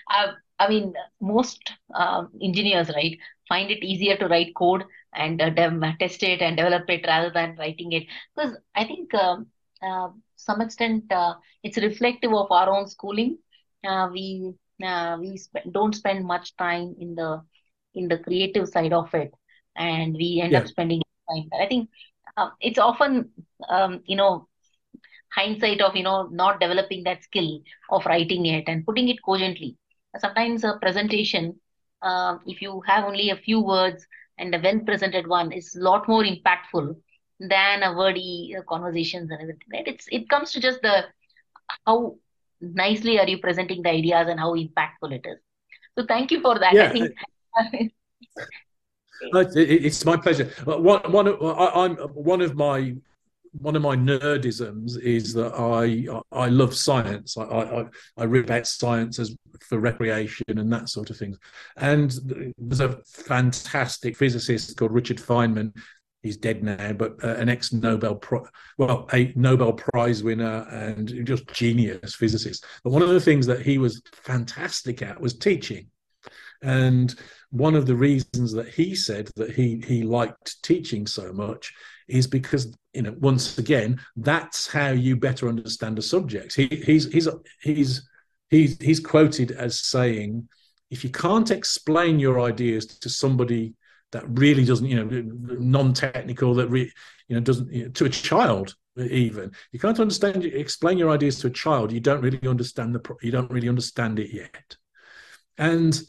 I, 0.08 0.32
I 0.58 0.68
mean, 0.68 0.94
most 1.20 1.72
um, 1.94 2.30
engineers, 2.40 2.88
right, 2.94 3.18
find 3.48 3.70
it 3.70 3.82
easier 3.84 4.16
to 4.16 4.28
write 4.28 4.54
code 4.54 4.84
and 5.14 5.40
uh, 5.40 5.50
test 5.98 6.22
it 6.22 6.40
and 6.42 6.56
develop 6.56 6.88
it 6.88 7.04
rather 7.06 7.30
than 7.30 7.56
writing 7.58 7.92
it 7.92 8.04
because 8.34 8.56
i 8.74 8.84
think 8.84 9.12
um, 9.14 9.46
uh, 9.82 10.08
some 10.36 10.60
extent 10.60 11.04
uh, 11.12 11.34
it's 11.62 11.78
reflective 11.88 12.32
of 12.32 12.50
our 12.50 12.68
own 12.76 12.86
schooling 12.86 13.36
uh, 13.86 14.08
we 14.12 14.52
uh, 14.84 15.16
we 15.20 15.36
sp- 15.40 15.66
don't 15.72 15.94
spend 15.94 16.24
much 16.26 16.56
time 16.56 16.94
in 16.98 17.14
the 17.14 17.40
in 17.94 18.08
the 18.08 18.18
creative 18.18 18.68
side 18.68 18.92
of 18.92 19.12
it, 19.14 19.32
and 19.76 20.14
we 20.14 20.40
end 20.42 20.54
Yeah. 20.54 20.58
up 20.58 20.66
spending 20.66 21.00
time. 21.30 21.48
I 21.60 21.66
think 21.66 21.88
uh, 22.36 22.50
it's 22.60 22.78
often 22.78 23.30
um, 23.68 24.00
you 24.06 24.16
know 24.16 24.46
hindsight 25.34 25.80
of 25.80 25.96
you 25.96 26.02
know 26.02 26.28
not 26.32 26.60
developing 26.60 27.04
that 27.04 27.22
skill 27.22 27.60
of 27.90 28.04
writing 28.06 28.46
it 28.46 28.64
and 28.68 28.84
putting 28.86 29.08
it 29.08 29.22
cogently. 29.24 29.76
Sometimes 30.18 30.64
a 30.64 30.78
presentation, 30.80 31.58
uh, 32.04 32.38
if 32.46 32.62
you 32.62 32.82
have 32.86 33.04
only 33.04 33.30
a 33.30 33.36
few 33.36 33.60
words 33.60 34.06
and 34.38 34.54
a 34.54 34.60
well 34.62 34.80
presented 34.80 35.26
one, 35.28 35.52
is 35.52 35.74
a 35.76 35.80
lot 35.82 36.08
more 36.08 36.24
impactful 36.24 36.96
than 37.40 37.82
a 37.82 37.94
wordy 37.96 38.54
uh, 38.58 38.62
conversations 38.68 39.30
and 39.30 39.40
everything. 39.42 39.68
Right? 39.72 39.88
It's 39.88 40.06
it 40.10 40.28
comes 40.28 40.52
to 40.52 40.60
just 40.60 40.82
the 40.82 41.04
how 41.86 42.16
nicely 42.60 43.18
are 43.18 43.28
you 43.28 43.38
presenting 43.38 43.82
the 43.82 43.90
ideas 43.90 44.28
and 44.28 44.40
how 44.40 44.54
impactful 44.54 45.12
it 45.12 45.26
is. 45.26 45.38
So 45.98 46.04
thank 46.06 46.30
you 46.32 46.40
for 46.40 46.58
that. 46.58 46.80
I 46.80 46.86
Yeah, 46.86 46.92
think 46.92 47.14
No, 49.32 49.40
it- 49.40 49.56
it- 49.56 49.84
it's 49.86 50.04
my 50.04 50.16
pleasure. 50.16 50.50
Uh, 50.66 50.78
One, 50.78 51.00
one, 51.12 51.28
I, 51.28 51.84
I'm 51.84 51.96
one 52.14 52.40
of 52.40 52.54
my 52.56 52.94
one 53.58 53.76
of 53.76 53.82
my 53.82 53.96
nerdisms 53.96 55.00
is 55.00 55.32
that 55.34 55.54
I 55.54 56.06
I 56.32 56.48
love 56.48 56.74
science. 56.74 57.36
I 57.36 57.42
I, 57.42 57.84
I 58.16 58.24
read 58.24 58.44
about 58.44 58.66
science 58.66 59.18
as 59.18 59.34
for 59.60 59.78
recreation 59.78 60.44
and 60.48 60.72
that 60.72 60.88
sort 60.88 61.10
of 61.10 61.16
thing. 61.16 61.36
And 61.76 62.54
there's 62.58 62.80
a 62.80 62.98
fantastic 63.06 64.16
physicist 64.16 64.76
called 64.76 64.92
Richard 64.92 65.18
Feynman. 65.18 65.72
He's 66.22 66.36
dead 66.38 66.64
now, 66.64 66.94
but 66.94 67.22
uh, 67.22 67.34
an 67.34 67.48
ex 67.48 67.72
Nobel 67.72 68.16
Pri- 68.16 68.48
well 68.78 69.08
a 69.12 69.32
Nobel 69.36 69.74
Prize 69.74 70.22
winner 70.22 70.66
and 70.70 71.26
just 71.26 71.46
genius 71.48 72.14
physicist. 72.14 72.64
But 72.82 72.90
one 72.90 73.02
of 73.02 73.10
the 73.10 73.20
things 73.20 73.46
that 73.46 73.62
he 73.62 73.78
was 73.78 74.02
fantastic 74.12 75.02
at 75.02 75.20
was 75.20 75.36
teaching. 75.36 75.88
And 76.62 77.14
one 77.50 77.74
of 77.74 77.86
the 77.86 77.94
reasons 77.94 78.52
that 78.52 78.68
he 78.68 78.94
said 78.94 79.30
that 79.36 79.50
he 79.50 79.82
he 79.86 80.02
liked 80.02 80.62
teaching 80.62 81.06
so 81.06 81.32
much 81.32 81.74
is 82.08 82.26
because 82.26 82.76
you 82.92 83.02
know 83.02 83.14
once 83.18 83.58
again 83.58 84.00
that's 84.16 84.66
how 84.66 84.90
you 84.90 85.16
better 85.16 85.48
understand 85.48 85.98
a 85.98 86.02
subject. 86.02 86.54
He, 86.54 86.66
he's 86.66 87.12
he's 87.12 87.28
he's 87.60 88.08
he's 88.50 88.78
he's 88.80 89.00
quoted 89.00 89.52
as 89.52 89.80
saying, 89.80 90.48
if 90.90 91.02
you 91.04 91.10
can't 91.10 91.50
explain 91.50 92.18
your 92.18 92.40
ideas 92.40 92.86
to 92.86 93.08
somebody 93.08 93.74
that 94.12 94.24
really 94.38 94.64
doesn't 94.64 94.86
you 94.86 95.04
know 95.04 95.56
non-technical 95.58 96.54
that 96.54 96.68
re, 96.68 96.90
you 97.28 97.34
know 97.34 97.40
doesn't 97.40 97.72
you 97.72 97.84
know, 97.84 97.90
to 97.90 98.04
a 98.04 98.08
child 98.08 98.76
even 98.96 99.50
you 99.72 99.80
can't 99.80 99.98
understand 99.98 100.44
explain 100.44 100.96
your 100.96 101.10
ideas 101.10 101.40
to 101.40 101.48
a 101.48 101.50
child 101.50 101.90
you 101.90 101.98
don't 101.98 102.20
really 102.20 102.46
understand 102.46 102.94
the 102.94 103.16
you 103.22 103.32
don't 103.32 103.50
really 103.50 103.68
understand 103.68 104.20
it 104.20 104.32
yet 104.32 104.76
and 105.58 106.02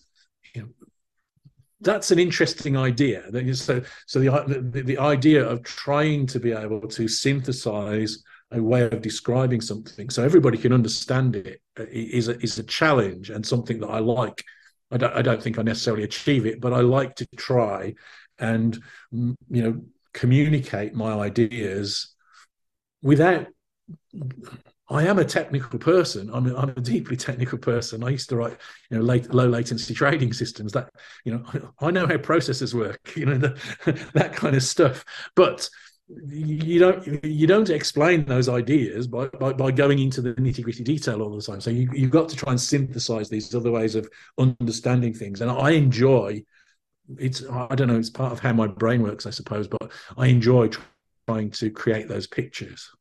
that's 1.86 2.12
an 2.12 2.20
interesting 2.20 2.76
idea. 2.76 3.24
So, 3.56 3.82
so 4.08 4.20
the, 4.20 4.62
the 4.72 4.82
the 4.82 4.98
idea 4.98 5.48
of 5.48 5.64
trying 5.64 6.26
to 6.28 6.40
be 6.40 6.52
able 6.52 6.82
to 6.82 7.08
synthesize 7.08 8.24
a 8.52 8.62
way 8.62 8.84
of 8.84 9.02
describing 9.02 9.62
something 9.62 10.10
so 10.10 10.24
everybody 10.24 10.58
can 10.58 10.74
understand 10.74 11.36
it 11.36 11.62
uh, 11.80 11.86
is 11.90 12.28
a, 12.28 12.40
is 12.42 12.60
a 12.60 12.64
challenge 12.64 13.30
and 13.30 13.46
something 13.46 13.80
that 13.80 13.88
I 13.88 14.00
like. 14.00 14.44
I 14.92 14.98
don't, 14.98 15.14
I 15.14 15.22
don't 15.22 15.42
think 15.42 15.58
I 15.58 15.64
necessarily 15.64 16.04
achieve 16.04 16.46
it, 16.46 16.62
but 16.62 16.74
I 16.74 16.82
like 16.82 17.16
to 17.16 17.28
try 17.38 17.96
and 18.38 18.78
you 19.12 19.36
know 19.50 19.82
communicate 20.14 20.94
my 20.94 21.14
ideas 21.14 22.14
without 23.02 23.48
I 24.88 25.04
am 25.08 25.18
a 25.18 25.26
technical 25.26 25.80
person. 25.80 26.30
I'm 26.32 26.48
a, 26.48 26.56
I'm 26.56 26.70
a 26.70 26.82
deeply 26.82 27.18
technical 27.18 27.58
person. 27.58 28.04
I 28.04 28.10
used 28.10 28.30
to 28.30 28.36
write, 28.36 28.58
you 28.90 28.98
know, 28.98 29.04
late, 29.04 29.34
low 29.34 29.48
latency 29.48 29.96
trading 29.96 30.32
systems. 30.32 30.72
That 30.74 30.90
you 31.24 31.34
know, 31.34 31.72
I 31.80 31.92
know 31.92 32.06
how 32.06 32.18
processors 32.18 32.74
work. 32.74 33.00
You 33.16 33.26
know, 33.26 33.38
the, 33.38 34.10
that 34.14 34.34
kind 34.36 34.56
of 34.56 34.64
stuff. 34.64 35.04
But 35.36 35.70
you 36.28 36.78
don't 36.78 37.24
you 37.24 37.48
don't 37.48 37.70
explain 37.70 38.26
those 38.26 38.48
ideas 38.48 39.08
by 39.08 39.28
by, 39.28 39.54
by 39.54 39.72
going 39.72 39.98
into 39.98 40.22
the 40.22 40.34
nitty 40.36 40.64
gritty 40.64 40.84
detail 40.84 41.22
all 41.22 41.36
the 41.36 41.42
time. 41.42 41.62
So 41.62 41.72
you 41.72 41.90
you've 41.94 42.12
got 42.12 42.30
to 42.30 42.36
try 42.36 42.52
and 42.52 42.62
synthesize 42.62 43.30
these 43.30 43.56
other 43.56 43.72
ways 43.72 43.96
of 43.96 44.08
understanding 44.38 45.14
things. 45.14 45.42
And 45.42 45.50
I 45.50 45.72
enjoy. 45.72 46.44
It's 47.18 47.44
I 47.50 47.74
don't 47.76 47.88
know. 47.88 47.98
It's 47.98 48.10
part 48.10 48.34
of 48.34 48.40
how 48.40 48.54
my 48.54 48.68
brain 48.68 49.02
works, 49.02 49.26
I 49.26 49.32
suppose. 49.32 49.68
But 49.68 49.92
I 50.18 50.28
enjoy 50.28 50.70
trying 51.28 51.52
to 51.52 51.72
create 51.72 52.08
those 52.08 52.28
pictures. 52.28 52.92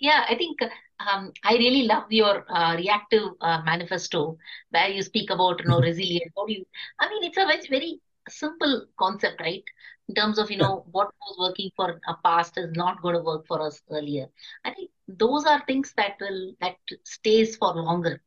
Yeah, 0.00 0.24
I 0.28 0.34
think 0.36 0.58
um, 1.00 1.32
I 1.44 1.54
really 1.54 1.84
love 1.86 2.04
your 2.10 2.44
uh, 2.50 2.76
reactive 2.76 3.24
uh, 3.40 3.62
manifesto 3.64 4.36
where 4.70 4.88
you 4.88 5.02
speak 5.02 5.30
about 5.30 5.60
you 5.60 5.66
know 5.68 5.80
resilience. 5.80 6.32
How 6.36 6.46
do 6.46 6.52
you? 6.52 6.64
I 7.00 7.08
mean, 7.08 7.24
it's 7.24 7.36
a 7.38 7.46
very, 7.46 7.66
very 7.68 8.00
simple 8.28 8.86
concept, 8.98 9.40
right? 9.40 9.62
In 10.08 10.14
terms 10.14 10.38
of 10.38 10.50
you 10.50 10.58
know 10.58 10.84
what 10.90 11.08
was 11.20 11.36
working 11.48 11.70
for 11.76 12.00
a 12.08 12.14
past 12.24 12.56
is 12.58 12.70
not 12.74 13.02
going 13.02 13.14
to 13.16 13.22
work 13.22 13.46
for 13.46 13.60
us 13.62 13.80
earlier. 13.90 14.26
I 14.64 14.70
think 14.72 14.90
those 15.08 15.44
are 15.44 15.62
things 15.66 15.92
that 15.96 16.16
will 16.20 16.52
that 16.60 16.76
stays 17.04 17.56
for 17.56 17.74
longer 17.74 18.20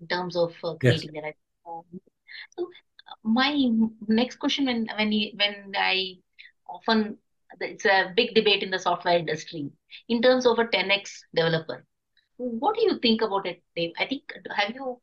in 0.00 0.06
terms 0.08 0.36
of 0.36 0.52
uh, 0.64 0.74
Yes. 0.80 0.80
creating 0.80 1.12
that. 1.14 1.34
Um, 1.66 1.84
so 2.56 2.68
my 3.24 3.52
next 4.08 4.36
question 4.36 4.66
when 4.66 4.86
when 4.96 5.12
you, 5.12 5.30
when 5.36 5.72
I 5.76 6.16
often 6.68 7.18
it's 7.60 7.84
a 7.84 8.12
big 8.16 8.34
debate 8.34 8.62
in 8.62 8.70
the 8.70 8.78
software 8.78 9.18
industry 9.18 9.70
in 10.08 10.22
terms 10.22 10.46
of 10.46 10.58
a 10.58 10.64
10x 10.64 11.10
developer. 11.34 11.84
What 12.36 12.76
do 12.76 12.82
you 12.82 12.98
think 12.98 13.22
about 13.22 13.46
it, 13.46 13.62
Dave? 13.76 13.92
I 13.98 14.06
think 14.06 14.32
have 14.56 14.74
you 14.74 15.00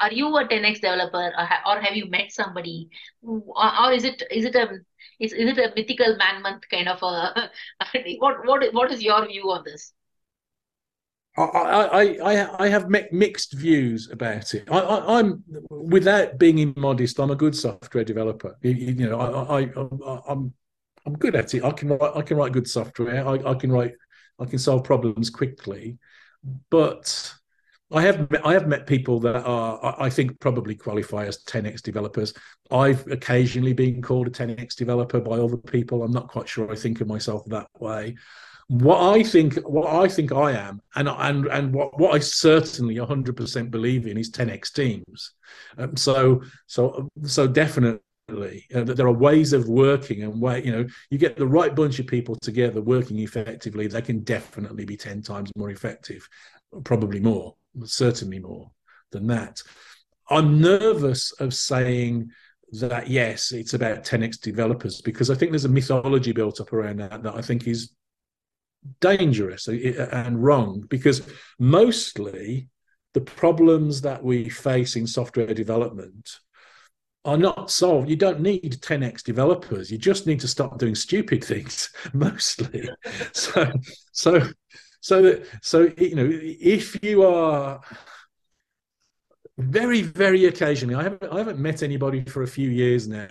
are 0.00 0.12
you 0.12 0.36
a 0.36 0.46
10x 0.46 0.76
developer 0.76 1.32
or, 1.36 1.44
ha- 1.44 1.62
or 1.66 1.80
have 1.80 1.96
you 1.96 2.08
met 2.08 2.30
somebody 2.30 2.88
or, 3.22 3.92
is 3.92 4.04
it 4.04 4.22
is 4.30 4.44
it 4.44 4.54
a 4.54 4.78
is, 5.18 5.32
is 5.32 5.50
it 5.50 5.58
a 5.58 5.72
mythical 5.74 6.16
man 6.16 6.42
month 6.42 6.62
kind 6.70 6.88
of 6.88 7.02
a 7.02 7.50
what 8.18 8.46
what 8.46 8.72
what 8.72 8.92
is 8.92 9.02
your 9.02 9.26
view 9.26 9.50
on 9.50 9.64
this? 9.64 9.92
I, 11.36 12.16
I, 12.20 12.64
I, 12.64 12.68
have 12.68 12.88
mixed 13.12 13.52
views 13.52 14.10
about 14.10 14.54
it. 14.54 14.68
I, 14.68 15.18
I'm, 15.18 15.44
without 15.70 16.36
being 16.36 16.58
immodest, 16.58 17.20
I'm 17.20 17.30
a 17.30 17.36
good 17.36 17.54
software 17.54 18.02
developer. 18.02 18.56
You, 18.60 18.72
you 18.72 19.08
know, 19.08 19.20
I, 19.20 19.60
I, 19.60 20.32
I, 20.32 20.34
I'm, 21.08 21.18
good 21.18 21.34
at 21.36 21.54
it. 21.54 21.64
I 21.64 21.70
can 21.70 21.88
write, 21.88 22.12
I 22.16 22.22
can 22.22 22.36
write 22.36 22.52
good 22.52 22.68
software. 22.68 23.26
I, 23.26 23.34
I 23.50 23.54
can 23.54 23.72
write, 23.72 23.92
I 24.38 24.44
can 24.44 24.58
solve 24.58 24.84
problems 24.84 25.30
quickly. 25.30 25.98
But 26.70 27.34
I 27.90 28.02
have, 28.02 28.28
I 28.44 28.52
have 28.52 28.68
met 28.68 28.86
people 28.86 29.20
that 29.20 29.36
are, 29.36 29.84
I 29.84 30.06
I 30.06 30.10
think, 30.10 30.38
probably 30.40 30.74
qualify 30.74 31.26
as 31.26 31.44
10x 31.44 31.82
developers. 31.82 32.34
I've 32.70 33.06
occasionally 33.08 33.72
been 33.72 34.02
called 34.02 34.28
a 34.28 34.30
10x 34.30 34.76
developer 34.76 35.20
by 35.20 35.38
other 35.38 35.56
people. 35.56 36.02
I'm 36.02 36.12
not 36.12 36.28
quite 36.28 36.48
sure 36.48 36.70
I 36.70 36.76
think 36.76 37.00
of 37.00 37.08
myself 37.08 37.44
that 37.46 37.68
way 37.78 38.16
what 38.68 39.16
I 39.16 39.22
think, 39.22 39.56
what 39.66 39.88
I 39.88 40.08
think 40.08 40.30
I 40.30 40.52
am, 40.52 40.82
and 40.94 41.08
and 41.08 41.46
and 41.46 41.74
what, 41.74 41.98
what 41.98 42.14
I 42.14 42.18
certainly 42.18 42.96
100% 42.96 43.70
believe 43.70 44.06
in 44.06 44.18
is 44.18 44.30
10x 44.30 44.72
teams. 44.74 45.32
Um, 45.78 45.96
so 45.96 46.42
so 46.66 47.08
so 47.24 47.46
definitely 47.46 48.00
uh, 48.30 48.84
that 48.84 48.96
there 48.96 49.06
are 49.06 49.12
ways 49.12 49.52
of 49.52 49.68
working 49.68 50.22
and 50.22 50.40
way 50.40 50.62
you 50.62 50.70
know 50.70 50.86
you 51.10 51.18
get 51.18 51.36
the 51.36 51.46
right 51.46 51.74
bunch 51.74 51.98
of 51.98 52.06
people 52.06 52.36
together 52.36 52.80
working 52.82 53.18
effectively, 53.18 53.86
they 53.86 54.02
can 54.02 54.20
definitely 54.20 54.84
be 54.84 54.96
10 54.96 55.22
times 55.22 55.50
more 55.56 55.70
effective, 55.70 56.28
probably 56.84 57.20
more, 57.20 57.54
certainly 57.84 58.38
more 58.38 58.70
than 59.12 59.26
that. 59.28 59.62
I'm 60.30 60.60
nervous 60.60 61.32
of 61.32 61.54
saying 61.54 62.30
that 62.72 63.08
yes, 63.08 63.52
it's 63.52 63.72
about 63.72 64.04
10x 64.04 64.40
developers 64.40 65.00
because 65.00 65.30
I 65.30 65.34
think 65.34 65.52
there's 65.52 65.64
a 65.64 65.70
mythology 65.70 66.32
built 66.32 66.60
up 66.60 66.72
around 66.72 66.98
that 66.98 67.22
that 67.22 67.34
I 67.34 67.40
think 67.40 67.66
is 67.66 67.92
dangerous 69.00 69.68
and 69.68 70.42
wrong 70.42 70.84
because 70.88 71.26
mostly 71.58 72.68
the 73.14 73.20
problems 73.22 74.02
that 74.02 74.22
we 74.22 74.48
face 74.48 74.96
in 74.96 75.06
software 75.06 75.54
development 75.54 76.38
are 77.28 77.36
not 77.36 77.70
solved. 77.70 78.08
You 78.08 78.16
don't 78.16 78.40
need 78.40 78.78
10x 78.80 79.22
developers. 79.22 79.90
You 79.90 79.98
just 79.98 80.26
need 80.26 80.40
to 80.40 80.48
stop 80.48 80.78
doing 80.78 80.94
stupid 80.94 81.44
things 81.44 81.90
mostly. 82.14 82.88
so, 83.32 83.70
so, 84.12 84.42
so 85.00 85.22
that, 85.22 85.46
so, 85.62 85.92
you 85.98 86.14
know, 86.14 86.28
if 86.32 87.02
you 87.04 87.24
are 87.24 87.80
very, 89.58 90.00
very 90.00 90.46
occasionally, 90.46 90.94
I 90.94 91.02
haven't, 91.02 91.30
I 91.30 91.36
haven't 91.36 91.58
met 91.58 91.82
anybody 91.82 92.24
for 92.24 92.42
a 92.42 92.48
few 92.48 92.70
years 92.70 93.06
now 93.06 93.28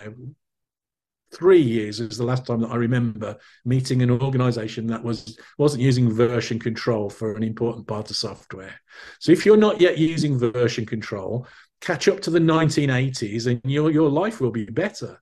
three 1.34 1.60
years 1.60 2.00
is 2.00 2.16
the 2.16 2.24
last 2.24 2.46
time 2.46 2.60
that 2.60 2.70
I 2.70 2.76
remember 2.76 3.36
meeting 3.64 4.00
an 4.00 4.10
organization 4.10 4.86
that 4.86 5.04
was 5.04 5.38
wasn't 5.58 5.82
using 5.82 6.10
version 6.10 6.58
control 6.58 7.10
for 7.10 7.34
an 7.34 7.42
important 7.42 7.86
part 7.86 8.10
of 8.10 8.16
software. 8.16 8.80
So 9.20 9.32
if 9.32 9.44
you're 9.44 9.58
not 9.58 9.78
yet 9.78 9.98
using 9.98 10.38
version 10.38 10.86
control, 10.86 11.46
catch 11.80 12.08
up 12.08 12.20
to 12.20 12.30
the 12.30 12.38
1980s 12.38 13.46
and 13.46 13.60
your 13.64 13.90
your 13.90 14.10
life 14.10 14.40
will 14.40 14.50
be 14.50 14.64
better. 14.64 15.20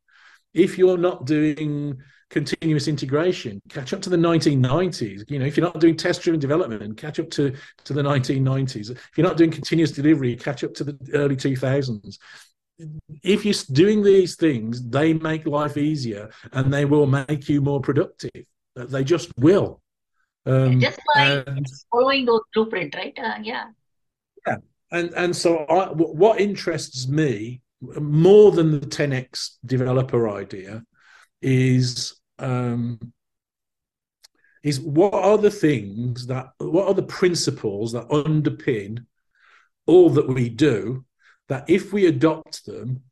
if 0.55 0.79
you're 0.79 0.99
not 0.99 1.27
doing 1.27 1.99
continuous 2.31 2.89
integration, 2.89 3.61
catch 3.69 3.93
up 3.93 4.01
to 4.03 4.11
the 4.11 4.17
1990s. 4.17 5.31
You 5.31 5.39
know, 5.39 5.47
if 5.47 5.57
you're 5.57 5.67
not 5.67 5.81
doing 5.81 5.97
test-driven 5.97 6.41
development, 6.41 6.83
and 6.83 6.97
catch 6.97 7.21
up 7.21 7.31
to, 7.31 7.55
to 7.85 7.93
the 7.93 8.03
1990s. 8.03 8.91
If 8.91 9.11
you're 9.17 9.27
not 9.27 9.37
doing 9.37 9.51
continuous 9.51 9.93
delivery, 9.93 10.35
catch 10.37 10.65
up 10.65 10.75
to 10.75 10.85
the 10.85 10.97
early 11.13 11.37
2000s. 11.37 12.19
If 13.23 13.45
you're 13.45 13.55
doing 13.73 14.03
these 14.03 14.37
things, 14.37 14.87
they 14.89 15.15
make 15.15 15.47
life 15.47 15.77
easier 15.77 16.31
and 16.53 16.73
they 16.73 16.85
will 16.85 17.07
make 17.07 17.49
you 17.49 17.61
more 17.61 17.81
productive. 17.81 18.45
They 18.75 19.05
just 19.05 19.31
will. 19.39 19.81
Um, 20.45 20.81
just 20.81 21.01
by 21.15 21.45
following 21.91 22.25
those 22.25 22.43
blueprint, 22.55 22.95
right? 22.95 23.19
Uh, 23.19 23.39
yeah. 23.43 23.65
Yeah, 24.47 24.57
and 24.91 25.13
and 25.15 25.35
so 25.35 25.59
I, 25.59 25.89
what 25.93 26.41
interests 26.41 27.09
me 27.09 27.63
more 27.81 28.53
than 28.53 28.81
the 28.81 28.87
10x 28.87 29.57
developer 29.65 30.29
idea 30.29 30.83
is 31.43 32.21
um, 32.39 32.99
is 34.63 34.81
what 34.81 35.15
are 35.15 35.39
the 35.39 35.51
things 35.51 36.27
that 36.27 36.49
what 36.59 36.89
are 36.89 36.95
the 36.95 37.03
principles 37.03 37.93
that 37.93 38.09
underpin 38.09 39.05
all 39.87 40.11
that 40.11 40.29
we 40.29 40.49
do 40.49 41.05
that 41.49 41.69
if 41.69 41.93
we 41.93 42.07
adopt 42.07 42.67
them 42.67 43.03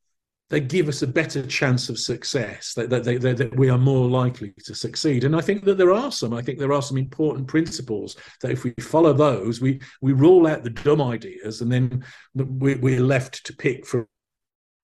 they 0.55 0.61
give 0.61 0.89
us 0.89 1.03
a 1.03 1.07
better 1.07 1.45
chance 1.47 1.89
of 1.89 1.99
success 1.99 2.75
that, 2.75 2.89
that, 2.89 3.05
that 3.05 3.57
we 3.57 3.69
are 3.69 3.79
more 3.79 4.09
likely 4.09 4.53
to 4.65 4.75
succeed 4.75 5.25
and 5.25 5.35
i 5.35 5.41
think 5.41 5.65
that 5.65 5.77
there 5.77 5.93
are 5.93 6.13
some 6.13 6.33
i 6.33 6.41
think 6.41 6.59
there 6.59 6.73
are 6.73 6.83
some 6.83 6.97
important 6.97 7.49
principles 7.49 8.17
that 8.41 8.53
if 8.53 8.63
we 8.63 8.73
follow 8.81 9.13
those 9.13 9.61
we 9.61 9.81
we 10.01 10.13
rule 10.13 10.47
out 10.47 10.63
the 10.63 10.71
dumb 10.71 11.03
ideas 11.03 11.61
and 11.61 11.73
then 11.73 12.05
we, 12.35 12.77
we're 12.77 13.01
left 13.01 13.45
to 13.45 13.55
pick 13.57 13.85
from 13.85 14.07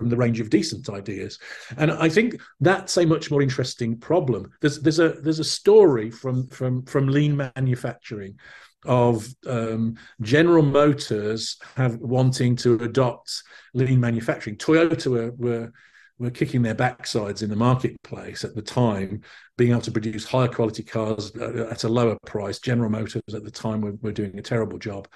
from 0.01 0.09
the 0.09 0.17
range 0.17 0.41
of 0.41 0.49
decent 0.49 0.89
ideas. 0.89 1.39
And 1.77 1.93
I 1.93 2.09
think 2.09 2.41
that's 2.61 2.97
a 2.97 3.05
much 3.05 3.31
more 3.31 3.43
interesting 3.43 3.99
problem. 3.99 4.51
There's 4.63 4.81
there's 4.81 4.99
a 4.99 5.11
there's 5.11 5.41
a 5.41 5.45
story 5.45 6.11
from 6.11 6.47
from 6.49 6.87
from 6.87 7.09
lean 7.09 7.37
manufacturing 7.37 8.39
of 8.87 9.27
um, 9.47 9.97
General 10.23 10.63
Motors 10.63 11.59
have 11.77 11.97
wanting 11.97 12.57
to 12.57 12.75
adopt 12.77 13.43
lean 13.75 14.01
manufacturing. 14.01 14.57
Toyota 14.57 15.07
were, 15.09 15.31
were 15.33 15.73
were 16.21 16.31
kicking 16.31 16.61
their 16.61 16.75
backsides 16.75 17.43
in 17.43 17.49
the 17.49 17.57
marketplace 17.57 18.45
at 18.45 18.55
the 18.55 18.61
time, 18.61 19.23
being 19.57 19.71
able 19.71 19.81
to 19.81 19.91
produce 19.91 20.27
higher 20.27 20.49
quality 20.49 20.83
cars 20.83 21.35
at 21.35 21.85
a 21.85 21.89
lower 21.89 22.17
price. 22.27 22.59
General 22.59 22.91
Motors 22.91 23.23
at 23.35 23.43
the 23.43 23.51
time 23.51 23.81
were, 23.81 23.95
were 24.03 24.13
doing 24.13 24.39
a 24.39 24.43
terrible 24.43 24.79
job, 24.79 25.09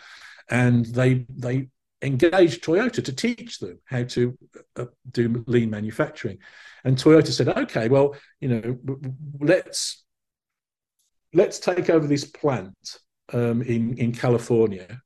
and 0.48 0.86
they 0.86 1.26
they 1.28 1.68
engaged 2.00 2.64
Toyota 2.64 3.04
to 3.04 3.12
teach 3.12 3.58
them 3.58 3.78
how 3.84 4.04
to 4.04 4.36
uh, 4.76 4.86
do 5.10 5.44
lean 5.46 5.70
manufacturing. 5.70 6.38
And 6.84 6.96
Toyota 6.96 7.32
said, 7.32 7.48
okay, 7.48 7.88
well, 7.88 8.16
you 8.40 8.48
know, 8.48 8.78
let's 9.40 10.04
let's 11.34 11.58
take 11.58 11.90
over 11.90 12.06
this 12.06 12.24
plant 12.24 12.98
um, 13.32 13.62
in 13.62 13.96
in 13.98 14.12
California, 14.12 15.00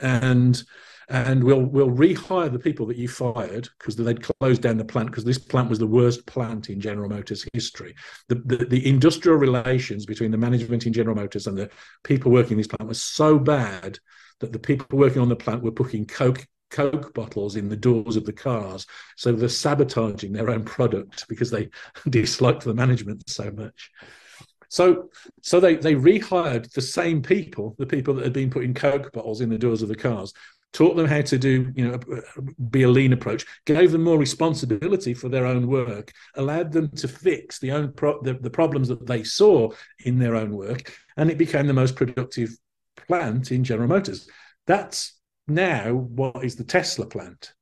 and 0.00 0.62
and 1.10 1.42
we'll 1.42 1.62
we'll 1.62 1.90
rehire 1.90 2.50
the 2.50 2.58
people 2.58 2.86
that 2.86 2.96
you 2.96 3.08
fired 3.08 3.68
because 3.78 3.96
they'd 3.96 4.22
closed 4.22 4.62
down 4.62 4.76
the 4.76 4.84
plant 4.84 5.10
because 5.10 5.24
this 5.24 5.38
plant 5.38 5.68
was 5.68 5.80
the 5.80 5.86
worst 5.86 6.24
plant 6.26 6.70
in 6.70 6.80
General 6.80 7.08
Motors 7.08 7.46
history. 7.52 7.94
The, 8.28 8.36
the, 8.36 8.64
the 8.64 8.88
industrial 8.88 9.36
relations 9.36 10.06
between 10.06 10.30
the 10.30 10.38
management 10.38 10.86
in 10.86 10.92
General 10.92 11.16
Motors 11.16 11.48
and 11.48 11.58
the 11.58 11.68
people 12.04 12.30
working 12.30 12.52
in 12.52 12.58
this 12.58 12.68
plant 12.68 12.88
was 12.88 13.02
so 13.02 13.38
bad 13.38 13.98
that 14.38 14.52
the 14.52 14.58
people 14.58 14.98
working 14.98 15.20
on 15.20 15.28
the 15.28 15.36
plant 15.36 15.62
were 15.62 15.72
putting 15.72 16.06
coke 16.06 16.46
coke 16.70 17.12
bottles 17.12 17.56
in 17.56 17.68
the 17.68 17.76
doors 17.76 18.14
of 18.14 18.24
the 18.24 18.32
cars. 18.32 18.86
So 19.16 19.32
they're 19.32 19.48
sabotaging 19.48 20.32
their 20.32 20.50
own 20.50 20.64
product 20.64 21.26
because 21.28 21.50
they 21.50 21.70
disliked 22.08 22.62
the 22.62 22.72
management 22.72 23.28
so 23.28 23.50
much 23.50 23.90
so 24.70 25.10
so 25.42 25.60
they 25.60 25.76
they 25.76 25.94
rehired 25.94 26.72
the 26.72 26.80
same 26.80 27.20
people 27.20 27.74
the 27.78 27.86
people 27.86 28.14
that 28.14 28.24
had 28.24 28.32
been 28.32 28.50
putting 28.50 28.72
coke 28.72 29.12
bottles 29.12 29.42
in 29.42 29.50
the 29.50 29.58
doors 29.58 29.82
of 29.82 29.88
the 29.88 29.94
cars 29.94 30.32
taught 30.72 30.96
them 30.96 31.06
how 31.06 31.20
to 31.20 31.36
do 31.36 31.70
you 31.76 31.86
know 31.86 31.98
be 32.70 32.84
a 32.84 32.88
lean 32.88 33.12
approach 33.12 33.44
gave 33.66 33.92
them 33.92 34.04
more 34.04 34.18
responsibility 34.18 35.12
for 35.12 35.28
their 35.28 35.44
own 35.44 35.66
work 35.66 36.12
allowed 36.36 36.72
them 36.72 36.88
to 36.90 37.08
fix 37.08 37.58
the 37.58 37.72
own 37.72 37.92
pro- 37.92 38.22
the, 38.22 38.34
the 38.34 38.48
problems 38.50 38.88
that 38.88 39.06
they 39.06 39.22
saw 39.22 39.68
in 40.04 40.18
their 40.18 40.36
own 40.36 40.56
work 40.56 40.96
and 41.16 41.30
it 41.30 41.36
became 41.36 41.66
the 41.66 41.74
most 41.74 41.96
productive 41.96 42.56
plant 43.06 43.52
in 43.52 43.64
General 43.64 43.88
Motors. 43.88 44.28
That's 44.66 45.18
now 45.48 45.92
what 45.92 46.44
is 46.44 46.56
the 46.56 46.64
Tesla 46.64 47.06
plant, 47.06 47.52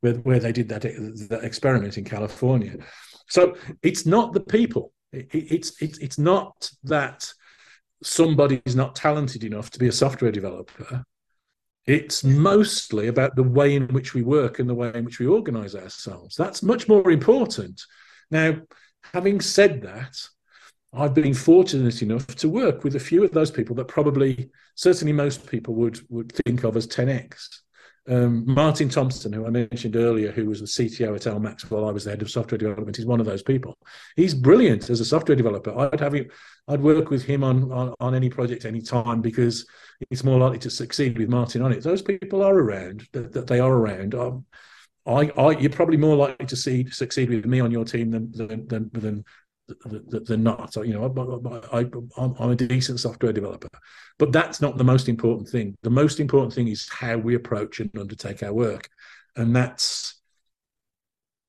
where, 0.00 0.14
where 0.14 0.38
they 0.38 0.52
did 0.52 0.68
that, 0.68 0.82
that 0.82 1.40
experiment 1.42 1.98
in 1.98 2.04
California. 2.04 2.76
So 3.28 3.56
it's 3.82 4.06
not 4.06 4.32
the 4.32 4.40
people. 4.40 4.92
It, 5.12 5.28
it's 5.32 5.80
it's 5.82 5.98
it's 5.98 6.18
not 6.18 6.70
that 6.84 7.32
somebody's 8.02 8.74
not 8.74 8.96
talented 8.96 9.44
enough 9.44 9.70
to 9.70 9.78
be 9.78 9.88
a 9.88 9.92
software 9.92 10.32
developer. 10.32 11.04
It's 11.86 12.22
mostly 12.22 13.08
about 13.08 13.34
the 13.34 13.42
way 13.42 13.74
in 13.74 13.88
which 13.88 14.14
we 14.14 14.22
work 14.22 14.58
and 14.58 14.68
the 14.68 14.74
way 14.74 14.92
in 14.94 15.04
which 15.04 15.18
we 15.18 15.26
organize 15.26 15.74
ourselves. 15.74 16.36
That's 16.36 16.62
much 16.62 16.88
more 16.88 17.10
important. 17.10 17.82
Now, 18.30 18.60
having 19.12 19.40
said 19.40 19.82
that, 19.82 20.16
I've 20.92 21.14
been 21.14 21.34
fortunate 21.34 22.02
enough 22.02 22.26
to 22.36 22.48
work 22.48 22.84
with 22.84 22.96
a 22.96 23.00
few 23.00 23.24
of 23.24 23.32
those 23.32 23.50
people 23.50 23.74
that 23.76 23.88
probably, 23.88 24.50
certainly 24.74 25.12
most 25.12 25.46
people 25.46 25.74
would 25.74 26.00
would 26.10 26.32
think 26.44 26.64
of 26.64 26.76
as 26.76 26.86
10x. 26.86 27.61
Um, 28.08 28.44
Martin 28.46 28.88
Thompson, 28.88 29.32
who 29.32 29.46
I 29.46 29.50
mentioned 29.50 29.94
earlier, 29.94 30.32
who 30.32 30.46
was 30.46 30.60
the 30.60 30.66
CTO 30.66 31.14
at 31.14 31.22
LMAX 31.22 31.70
while 31.70 31.86
I 31.86 31.92
was 31.92 32.04
the 32.04 32.10
head 32.10 32.22
of 32.22 32.30
software 32.30 32.58
development, 32.58 32.98
is 32.98 33.06
one 33.06 33.20
of 33.20 33.26
those 33.26 33.42
people. 33.42 33.78
He's 34.16 34.34
brilliant 34.34 34.90
as 34.90 35.00
a 35.00 35.04
software 35.04 35.36
developer. 35.36 35.76
I'd 35.78 36.00
have 36.00 36.14
him, 36.14 36.28
I'd 36.66 36.80
work 36.80 37.10
with 37.10 37.22
him 37.22 37.44
on, 37.44 37.70
on, 37.70 37.94
on 38.00 38.14
any 38.14 38.28
project 38.28 38.64
any 38.64 38.80
time 38.80 39.20
because 39.20 39.66
it's 40.10 40.24
more 40.24 40.38
likely 40.38 40.58
to 40.60 40.70
succeed 40.70 41.16
with 41.16 41.28
Martin 41.28 41.62
on 41.62 41.72
it. 41.72 41.82
Those 41.84 42.02
people 42.02 42.42
are 42.42 42.54
around, 42.54 43.06
that, 43.12 43.46
they 43.46 43.60
are 43.60 43.72
around. 43.72 44.16
Um, 44.16 44.46
I, 45.06 45.30
I, 45.36 45.50
you're 45.58 45.70
probably 45.70 45.96
more 45.96 46.16
likely 46.16 46.46
to 46.46 46.56
see 46.56 46.88
succeed 46.88 47.28
with 47.30 47.44
me 47.44 47.60
on 47.60 47.72
your 47.72 47.84
team 47.84 48.10
than 48.10 48.30
than 48.32 48.68
than, 48.68 48.90
than 48.92 49.24
they're 49.84 50.36
not. 50.36 50.74
You 50.76 50.94
know, 50.94 51.64
I, 51.72 51.80
am 52.22 52.50
a 52.50 52.56
decent 52.56 53.00
software 53.00 53.32
developer, 53.32 53.68
but 54.18 54.32
that's 54.32 54.60
not 54.60 54.78
the 54.78 54.84
most 54.84 55.08
important 55.08 55.48
thing. 55.48 55.76
The 55.82 55.90
most 55.90 56.20
important 56.20 56.52
thing 56.52 56.68
is 56.68 56.88
how 56.88 57.16
we 57.16 57.34
approach 57.34 57.80
and 57.80 57.90
undertake 57.98 58.42
our 58.42 58.52
work, 58.52 58.88
and 59.36 59.54
that's. 59.54 60.18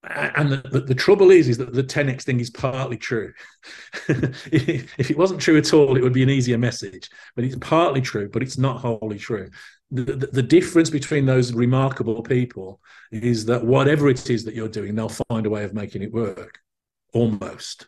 And 0.05 0.51
the, 0.51 0.57
the, 0.57 0.79
the 0.81 0.95
trouble 0.95 1.31
is, 1.31 1.47
is 1.47 1.57
that 1.59 1.71
the 1.71 1.81
10x 1.81 2.23
thing 2.23 2.41
is 2.41 2.49
partly 2.49 2.97
true. 2.97 3.31
if 4.09 5.09
it 5.09 5.17
wasn't 5.17 5.39
true 5.39 5.57
at 5.57 5.73
all, 5.73 5.95
it 5.95 6.03
would 6.03 6.11
be 6.11 6.23
an 6.23 6.29
easier 6.29 6.57
message. 6.57 7.09
But 7.37 7.45
it's 7.45 7.55
partly 7.61 8.01
true, 8.01 8.27
but 8.27 8.43
it's 8.43 8.57
not 8.57 8.81
wholly 8.81 9.17
true. 9.17 9.49
The, 9.91 10.03
the, 10.03 10.27
the 10.27 10.43
difference 10.43 10.89
between 10.89 11.25
those 11.25 11.53
remarkable 11.53 12.21
people 12.21 12.81
is 13.13 13.45
that 13.45 13.63
whatever 13.63 14.09
it 14.09 14.29
is 14.29 14.43
that 14.43 14.55
you're 14.55 14.67
doing, 14.67 14.93
they'll 14.93 15.07
find 15.29 15.45
a 15.45 15.49
way 15.49 15.63
of 15.63 15.73
making 15.73 16.01
it 16.01 16.11
work 16.11 16.59
almost 17.13 17.87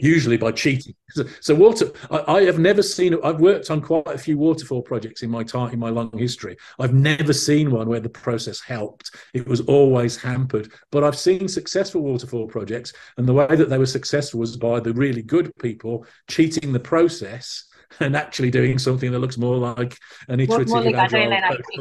usually 0.00 0.36
by 0.36 0.52
cheating. 0.52 0.94
So, 1.10 1.24
so 1.40 1.54
water, 1.54 1.90
I, 2.10 2.36
I, 2.36 2.42
have 2.44 2.58
never 2.58 2.82
seen. 2.82 3.16
I've 3.22 3.40
worked 3.40 3.70
on 3.70 3.80
quite 3.80 4.06
a 4.06 4.18
few 4.18 4.38
waterfall 4.38 4.82
projects 4.82 5.22
in 5.22 5.30
my 5.30 5.42
time, 5.42 5.72
in 5.72 5.78
my 5.78 5.90
long 5.90 6.16
history. 6.16 6.56
I've 6.78 6.94
never 6.94 7.32
seen 7.32 7.70
one 7.70 7.88
where 7.88 8.00
the 8.00 8.08
process 8.08 8.60
helped. 8.60 9.14
It 9.34 9.46
was 9.46 9.60
always 9.62 10.16
hampered. 10.16 10.72
But 10.90 11.04
I've 11.04 11.18
seen 11.18 11.48
successful 11.48 12.02
waterfall 12.02 12.46
projects, 12.46 12.92
and 13.16 13.28
the 13.28 13.34
way 13.34 13.54
that 13.54 13.68
they 13.68 13.78
were 13.78 13.86
successful 13.86 14.40
was 14.40 14.56
by 14.56 14.80
the 14.80 14.94
really 14.94 15.22
good 15.22 15.52
people 15.58 16.06
cheating 16.28 16.72
the 16.72 16.80
process 16.80 17.64
and 18.00 18.16
actually 18.16 18.50
doing 18.50 18.78
something 18.78 19.12
that 19.12 19.18
looks 19.18 19.38
more 19.38 19.56
like 19.56 19.98
an 20.28 20.40
iterative 20.40 20.68
more 20.68 20.82
like 20.82 20.94
agile 20.94 21.32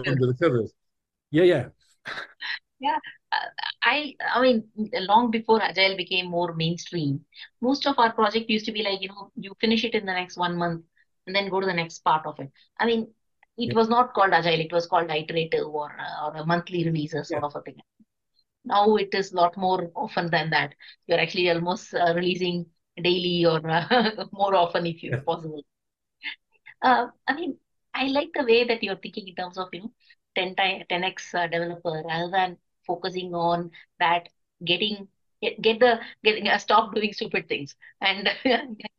under 0.08 0.28
the 0.28 0.36
covers. 0.42 0.74
Yeah, 1.32 1.44
yeah. 1.44 1.66
Yeah, 2.80 2.98
I 3.84 4.16
I 4.34 4.42
mean, 4.42 4.64
long 4.94 5.32
before 5.32 5.62
Agile 5.62 5.96
became 5.98 6.28
more 6.28 6.54
mainstream, 6.54 7.26
most 7.62 7.88
of 7.88 7.98
our 7.98 8.12
project 8.14 8.50
used 8.50 8.66
to 8.66 8.72
be 8.72 8.84
like, 8.84 9.02
you 9.02 9.10
know, 9.10 9.32
you 9.36 9.54
finish 9.60 9.84
it 9.84 9.94
in 9.94 10.06
the 10.06 10.14
next 10.14 10.38
one 10.38 10.58
month 10.58 10.84
and 11.28 11.36
then 11.36 11.50
go 11.50 11.60
to 11.60 11.66
the 11.66 11.74
next 11.74 12.00
part 12.00 12.26
of 12.26 12.40
it. 12.40 12.52
I 12.80 12.86
mean, 12.86 13.04
it 13.58 13.70
yeah. 13.70 13.74
was 13.74 13.90
not 13.90 14.14
called 14.14 14.34
Agile, 14.34 14.60
it 14.60 14.72
was 14.72 14.88
called 14.88 15.10
iterative 15.10 15.68
or, 15.68 15.92
uh, 16.00 16.28
or 16.28 16.36
a 16.38 16.46
monthly 16.46 16.84
release 16.84 17.14
or 17.14 17.24
sort 17.24 17.42
yeah. 17.42 17.48
of 17.48 17.56
a 17.56 17.62
thing. 17.62 17.78
Now 18.66 18.96
it 18.96 19.14
is 19.14 19.32
a 19.32 19.36
lot 19.36 19.58
more 19.58 19.92
often 19.96 20.30
than 20.30 20.50
that. 20.52 20.76
You're 21.08 21.20
actually 21.20 21.50
almost 21.50 21.94
uh, 21.94 22.14
releasing 22.16 22.66
daily 23.02 23.46
or 23.46 23.66
uh, 23.68 24.26
more 24.32 24.56
often 24.56 24.86
if 24.86 25.02
you 25.04 25.12
yeah. 25.12 25.20
possible. 25.26 25.64
Uh, 26.82 27.08
I 27.28 27.34
mean, 27.34 27.58
I 27.94 28.08
like 28.08 28.30
the 28.34 28.44
way 28.44 28.64
that 28.66 28.84
you're 28.84 28.96
thinking 28.96 29.28
in 29.28 29.36
terms 29.36 29.58
of, 29.58 29.70
you 29.74 29.82
know, 29.82 29.94
10 30.36 30.56
10x 30.56 31.36
uh, 31.36 31.48
developer 31.48 32.04
rather 32.08 32.32
than 32.32 32.58
focusing 32.86 33.34
on 33.34 33.72
that 34.00 34.30
getting 34.66 35.08
get, 35.42 35.62
get 35.62 35.80
the 35.80 36.00
get, 36.24 36.46
uh, 36.48 36.58
stop 36.58 36.94
doing 36.96 37.14
stupid 37.14 37.48
things 37.48 37.76
and 38.02 38.30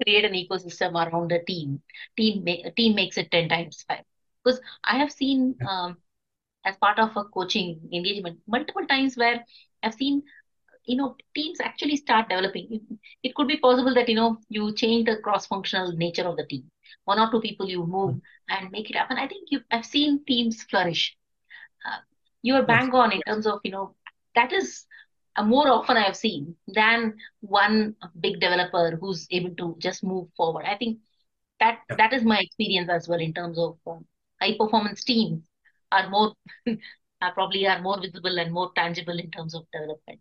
create 0.03 0.25
an 0.25 0.33
ecosystem 0.33 0.95
around 0.95 1.31
the 1.31 1.41
team 1.47 1.81
team 2.17 2.45
make, 2.45 2.75
team 2.77 2.95
makes 2.95 3.17
it 3.19 3.31
10 3.31 3.49
times 3.49 3.85
five 3.89 4.05
because 4.45 4.61
i 4.85 4.97
have 4.99 5.13
seen 5.13 5.57
um, 5.69 5.97
as 6.65 6.77
part 6.77 6.99
of 6.99 7.17
a 7.17 7.25
coaching 7.25 7.81
engagement 7.93 8.39
multiple 8.47 8.87
times 8.87 9.17
where 9.17 9.45
i've 9.83 9.95
seen 9.95 10.23
you 10.87 10.97
know 10.97 11.17
teams 11.35 11.61
actually 11.61 11.97
start 11.97 12.29
developing. 12.29 12.67
It, 12.71 12.83
it 13.29 13.35
could 13.35 13.49
be 13.49 13.57
possible 13.59 13.95
that 13.95 14.09
you 14.09 14.15
know 14.17 14.39
you 14.49 14.73
change 14.75 15.07
the 15.07 15.17
cross-functional 15.17 15.93
nature 15.93 16.27
of 16.29 16.37
the 16.37 16.47
team. 16.47 16.65
One 17.05 17.19
or 17.21 17.31
two 17.31 17.41
people 17.41 17.69
you 17.69 17.87
move 17.87 18.21
and 18.49 18.71
make 18.71 18.91
it 18.91 18.97
happen. 18.97 19.19
I 19.19 19.29
think 19.29 19.49
you 19.51 19.61
I've 19.71 19.87
seen 19.87 20.25
teams 20.27 20.63
flourish. 20.65 21.17
Uh, 21.87 21.99
you're 22.43 22.63
bang 22.65 22.91
on 22.93 23.13
in 23.13 23.23
terms 23.23 23.47
of 23.47 23.61
you 23.65 23.71
know 23.73 23.95
that 24.35 24.53
is 24.53 24.87
uh, 25.37 25.45
more 25.45 25.69
often 25.69 25.97
I 25.97 26.03
have 26.03 26.17
seen 26.17 26.57
than 26.69 27.15
one 27.41 27.95
big 28.21 28.41
developer 28.41 28.97
who's 29.01 29.27
able 29.31 29.55
to 29.57 29.77
just 29.79 30.05
move 30.05 30.29
forward. 30.37 30.65
I 30.67 30.77
think 30.77 30.99
that 31.61 31.79
Yeah. 31.91 31.97
that 31.99 32.13
is 32.13 32.25
my 32.25 32.39
experience 32.41 32.91
as 32.91 33.09
well 33.09 33.21
in 33.21 33.35
terms 33.35 33.59
of 33.59 33.79
um, 33.87 34.05
high 34.41 34.57
performance 34.59 35.05
teams 35.05 35.45
are 35.93 36.09
more 36.11 36.35
are 37.23 37.33
probably 37.35 37.67
are 37.67 37.81
more 37.81 38.01
visible 38.01 38.39
and 38.39 38.53
more 38.53 38.71
tangible 38.75 39.19
in 39.19 39.31
terms 39.31 39.55
of 39.55 39.65
development. 39.73 40.21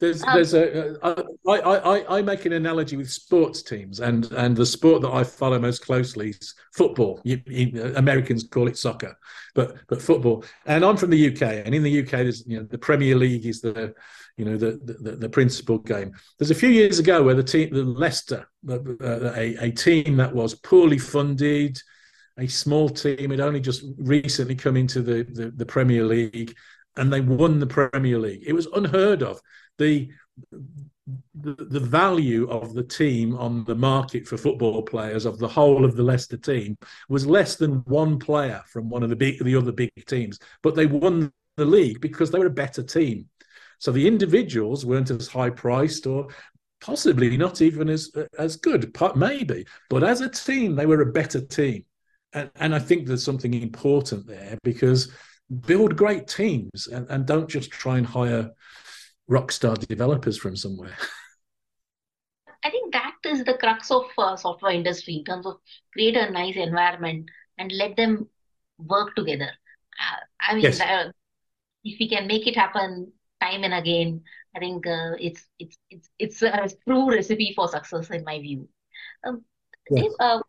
There's, 0.00 0.22
Um, 0.24 0.34
there's 0.34 0.54
a, 0.54 0.96
I, 1.02 1.24
I, 1.46 1.76
I, 1.98 2.18
I 2.18 2.22
make 2.22 2.44
an 2.46 2.52
analogy 2.52 2.96
with 2.96 3.10
sports 3.10 3.62
teams, 3.62 4.00
and 4.00 4.30
and 4.32 4.56
the 4.56 4.66
sport 4.66 5.02
that 5.02 5.12
I 5.12 5.22
follow 5.24 5.58
most 5.58 5.84
closely 5.84 6.30
is 6.30 6.54
football. 6.74 7.20
You, 7.24 7.40
you, 7.46 7.92
Americans 7.96 8.44
call 8.44 8.68
it 8.68 8.76
soccer, 8.76 9.16
but 9.54 9.76
but 9.88 10.02
football. 10.02 10.44
And 10.66 10.84
I'm 10.84 10.96
from 10.96 11.10
the 11.10 11.28
UK, 11.32 11.42
and 11.64 11.74
in 11.74 11.82
the 11.82 12.02
UK, 12.02 12.10
there's 12.10 12.44
you 12.46 12.58
know 12.58 12.64
the 12.64 12.78
Premier 12.78 13.14
League 13.14 13.46
is 13.46 13.60
the 13.60 13.94
you 14.36 14.44
know 14.44 14.56
the 14.56 14.80
the, 15.00 15.12
the 15.12 15.28
principal 15.28 15.78
game. 15.78 16.12
There's 16.38 16.50
a 16.50 16.56
few 16.56 16.70
years 16.70 16.98
ago 16.98 17.22
where 17.22 17.34
the 17.34 17.44
team, 17.44 17.70
the 17.72 17.84
Leicester, 17.84 18.48
uh, 18.68 18.78
a 19.36 19.56
a 19.66 19.70
team 19.70 20.16
that 20.16 20.34
was 20.34 20.54
poorly 20.56 20.98
funded, 20.98 21.78
a 22.38 22.46
small 22.46 22.88
team 22.88 23.30
had 23.30 23.40
only 23.40 23.60
just 23.60 23.84
recently 23.98 24.56
come 24.56 24.76
into 24.76 25.02
the, 25.02 25.22
the, 25.22 25.50
the 25.50 25.66
Premier 25.66 26.04
League 26.04 26.54
and 26.96 27.12
they 27.12 27.20
won 27.20 27.58
the 27.58 27.66
Premier 27.66 28.18
League. 28.18 28.44
It 28.46 28.52
was 28.52 28.66
unheard 28.66 29.22
of. 29.22 29.40
The, 29.78 30.08
the 31.34 31.80
value 31.80 32.48
of 32.48 32.72
the 32.72 32.82
team 32.82 33.36
on 33.36 33.64
the 33.64 33.74
market 33.74 34.26
for 34.26 34.38
football 34.38 34.82
players 34.82 35.26
of 35.26 35.38
the 35.38 35.48
whole 35.48 35.84
of 35.84 35.96
the 35.96 36.02
Leicester 36.02 36.38
team 36.38 36.76
was 37.08 37.26
less 37.26 37.56
than 37.56 37.84
one 37.84 38.18
player 38.18 38.62
from 38.66 38.88
one 38.88 39.02
of 39.02 39.10
the 39.10 39.16
big 39.16 39.42
the 39.44 39.54
other 39.54 39.72
big 39.72 39.92
teams, 40.06 40.38
but 40.62 40.74
they 40.74 40.86
won 40.86 41.30
the 41.56 41.64
league 41.64 42.00
because 42.00 42.30
they 42.30 42.38
were 42.38 42.46
a 42.46 42.50
better 42.50 42.82
team. 42.82 43.28
So 43.78 43.92
the 43.92 44.06
individuals 44.06 44.86
weren't 44.86 45.10
as 45.10 45.28
high 45.28 45.50
priced 45.50 46.06
or 46.06 46.28
possibly 46.80 47.36
not 47.36 47.60
even 47.60 47.90
as 47.90 48.10
as 48.38 48.56
good, 48.56 48.96
maybe, 49.14 49.66
but 49.90 50.02
as 50.02 50.22
a 50.22 50.28
team 50.28 50.74
they 50.74 50.86
were 50.86 51.02
a 51.02 51.12
better 51.12 51.40
team. 51.42 51.84
And, 52.32 52.50
and 52.56 52.74
I 52.74 52.78
think 52.78 53.06
there's 53.06 53.22
something 53.22 53.54
important 53.54 54.26
there 54.26 54.56
because 54.64 55.12
build 55.66 55.96
great 55.96 56.26
teams 56.26 56.86
and, 56.86 57.06
and 57.10 57.26
don't 57.26 57.48
just 57.48 57.70
try 57.70 57.98
and 57.98 58.06
hire 58.06 58.50
rock 59.28 59.52
star 59.52 59.76
developers 59.76 60.36
from 60.38 60.56
somewhere. 60.56 60.96
I 62.64 62.70
think 62.70 62.92
that 62.92 63.14
is 63.24 63.44
the 63.44 63.54
crux 63.58 63.90
of 63.90 64.04
uh, 64.18 64.36
software 64.36 64.72
industry 64.72 65.16
in 65.16 65.24
terms 65.24 65.46
of 65.46 65.60
create 65.92 66.16
a 66.16 66.30
nice 66.30 66.56
environment 66.56 67.30
and 67.58 67.70
let 67.72 67.96
them 67.96 68.28
work 68.78 69.14
together. 69.14 69.50
Uh, 70.00 70.20
I 70.40 70.54
mean, 70.54 70.64
Yes. 70.64 70.80
uh, 70.80 71.12
if 71.84 71.98
we 72.00 72.08
can 72.08 72.28
make 72.28 72.46
it 72.48 72.56
happen 72.56 73.12
time 73.42 73.64
and 73.64 73.74
again, 73.74 74.22
I 74.56 74.60
think 74.60 74.86
uh, 74.86 75.14
it's 75.20 75.46
it's 75.60 75.78
it's 75.90 76.10
it's 76.18 76.42
a 76.42 76.68
true 76.86 77.10
recipe 77.10 77.54
for 77.56 77.68
success 77.68 78.10
in 78.10 78.24
my 78.24 78.40
view. 78.40 78.68
Um, 79.26 79.44
Yes. 79.90 80.04
Dave, 80.04 80.12
uh, 80.20 80.40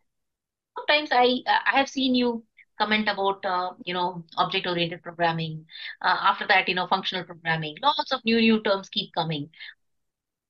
sometimes 0.78 1.10
I 1.12 1.40
I 1.48 1.78
have 1.78 1.90
seen 1.90 2.14
you 2.16 2.44
comment 2.78 3.08
about 3.08 3.44
uh, 3.44 3.72
you 3.84 3.94
know 3.94 4.24
object 4.36 4.66
oriented 4.66 5.02
programming. 5.02 5.66
Uh, 6.00 6.16
after 6.22 6.46
that, 6.48 6.68
you 6.68 6.74
know 6.74 6.86
functional 6.86 7.24
programming. 7.24 7.76
Lots 7.82 8.12
of 8.12 8.24
new 8.24 8.40
new 8.40 8.62
terms 8.62 8.88
keep 8.88 9.12
coming. 9.14 9.50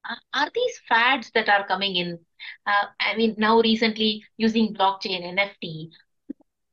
Are 0.08 0.18
are 0.34 0.50
these 0.54 0.80
fads 0.88 1.30
that 1.34 1.48
are 1.48 1.66
coming 1.66 1.96
in? 1.96 2.18
Uh, 2.66 2.86
I 3.00 3.16
mean, 3.16 3.34
now 3.38 3.60
recently 3.60 4.24
using 4.36 4.74
blockchain, 4.74 5.22
NFT, 5.24 5.90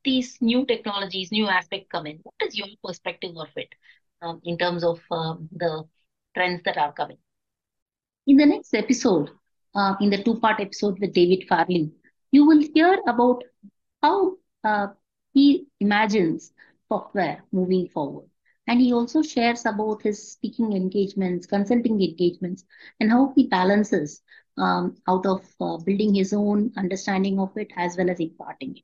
these 0.03 0.37
new 0.41 0.65
technologies, 0.65 1.31
new 1.31 1.47
aspects 1.47 1.87
come 1.91 2.07
in. 2.07 2.19
What 2.23 2.35
is 2.47 2.57
your 2.57 2.67
perspective 2.83 3.35
of 3.37 3.49
it 3.55 3.69
um, 4.21 4.41
in 4.43 4.57
terms 4.57 4.83
of 4.83 5.01
um, 5.11 5.49
the 5.51 5.83
trends 6.35 6.61
that 6.65 6.77
are 6.77 6.93
coming? 6.93 7.17
In 8.27 8.37
the 8.37 8.45
next 8.45 8.73
episode, 8.73 9.29
uh, 9.75 9.95
in 9.99 10.09
the 10.09 10.23
two 10.23 10.39
part 10.39 10.59
episode 10.59 10.99
with 10.99 11.13
David 11.13 11.45
Farley, 11.47 11.91
you 12.31 12.45
will 12.45 12.61
hear 12.73 12.99
about 13.07 13.43
how 14.01 14.37
uh, 14.63 14.87
he 15.34 15.67
imagines 15.80 16.54
software 16.88 17.43
moving 17.52 17.88
forward. 17.88 18.28
And 18.67 18.80
he 18.80 18.93
also 18.93 19.22
shares 19.22 19.65
about 19.65 20.04
his 20.04 20.32
speaking 20.32 20.74
engagements, 20.74 21.46
consulting 21.48 22.02
engagements, 22.02 22.63
and 23.00 23.12
how 23.12 23.34
he 23.36 23.48
balances 23.48 24.22
um, 24.58 24.96
out 25.08 25.26
of 25.26 25.46
uh, 25.60 25.78
building 25.78 26.13
his 26.13 26.32
own 26.34 26.72
understanding 26.78 27.39
of 27.39 27.52
it 27.58 27.72
as 27.76 27.98
well 27.98 28.10
as 28.10 28.19
imparting 28.19 28.78
it. 28.78 28.84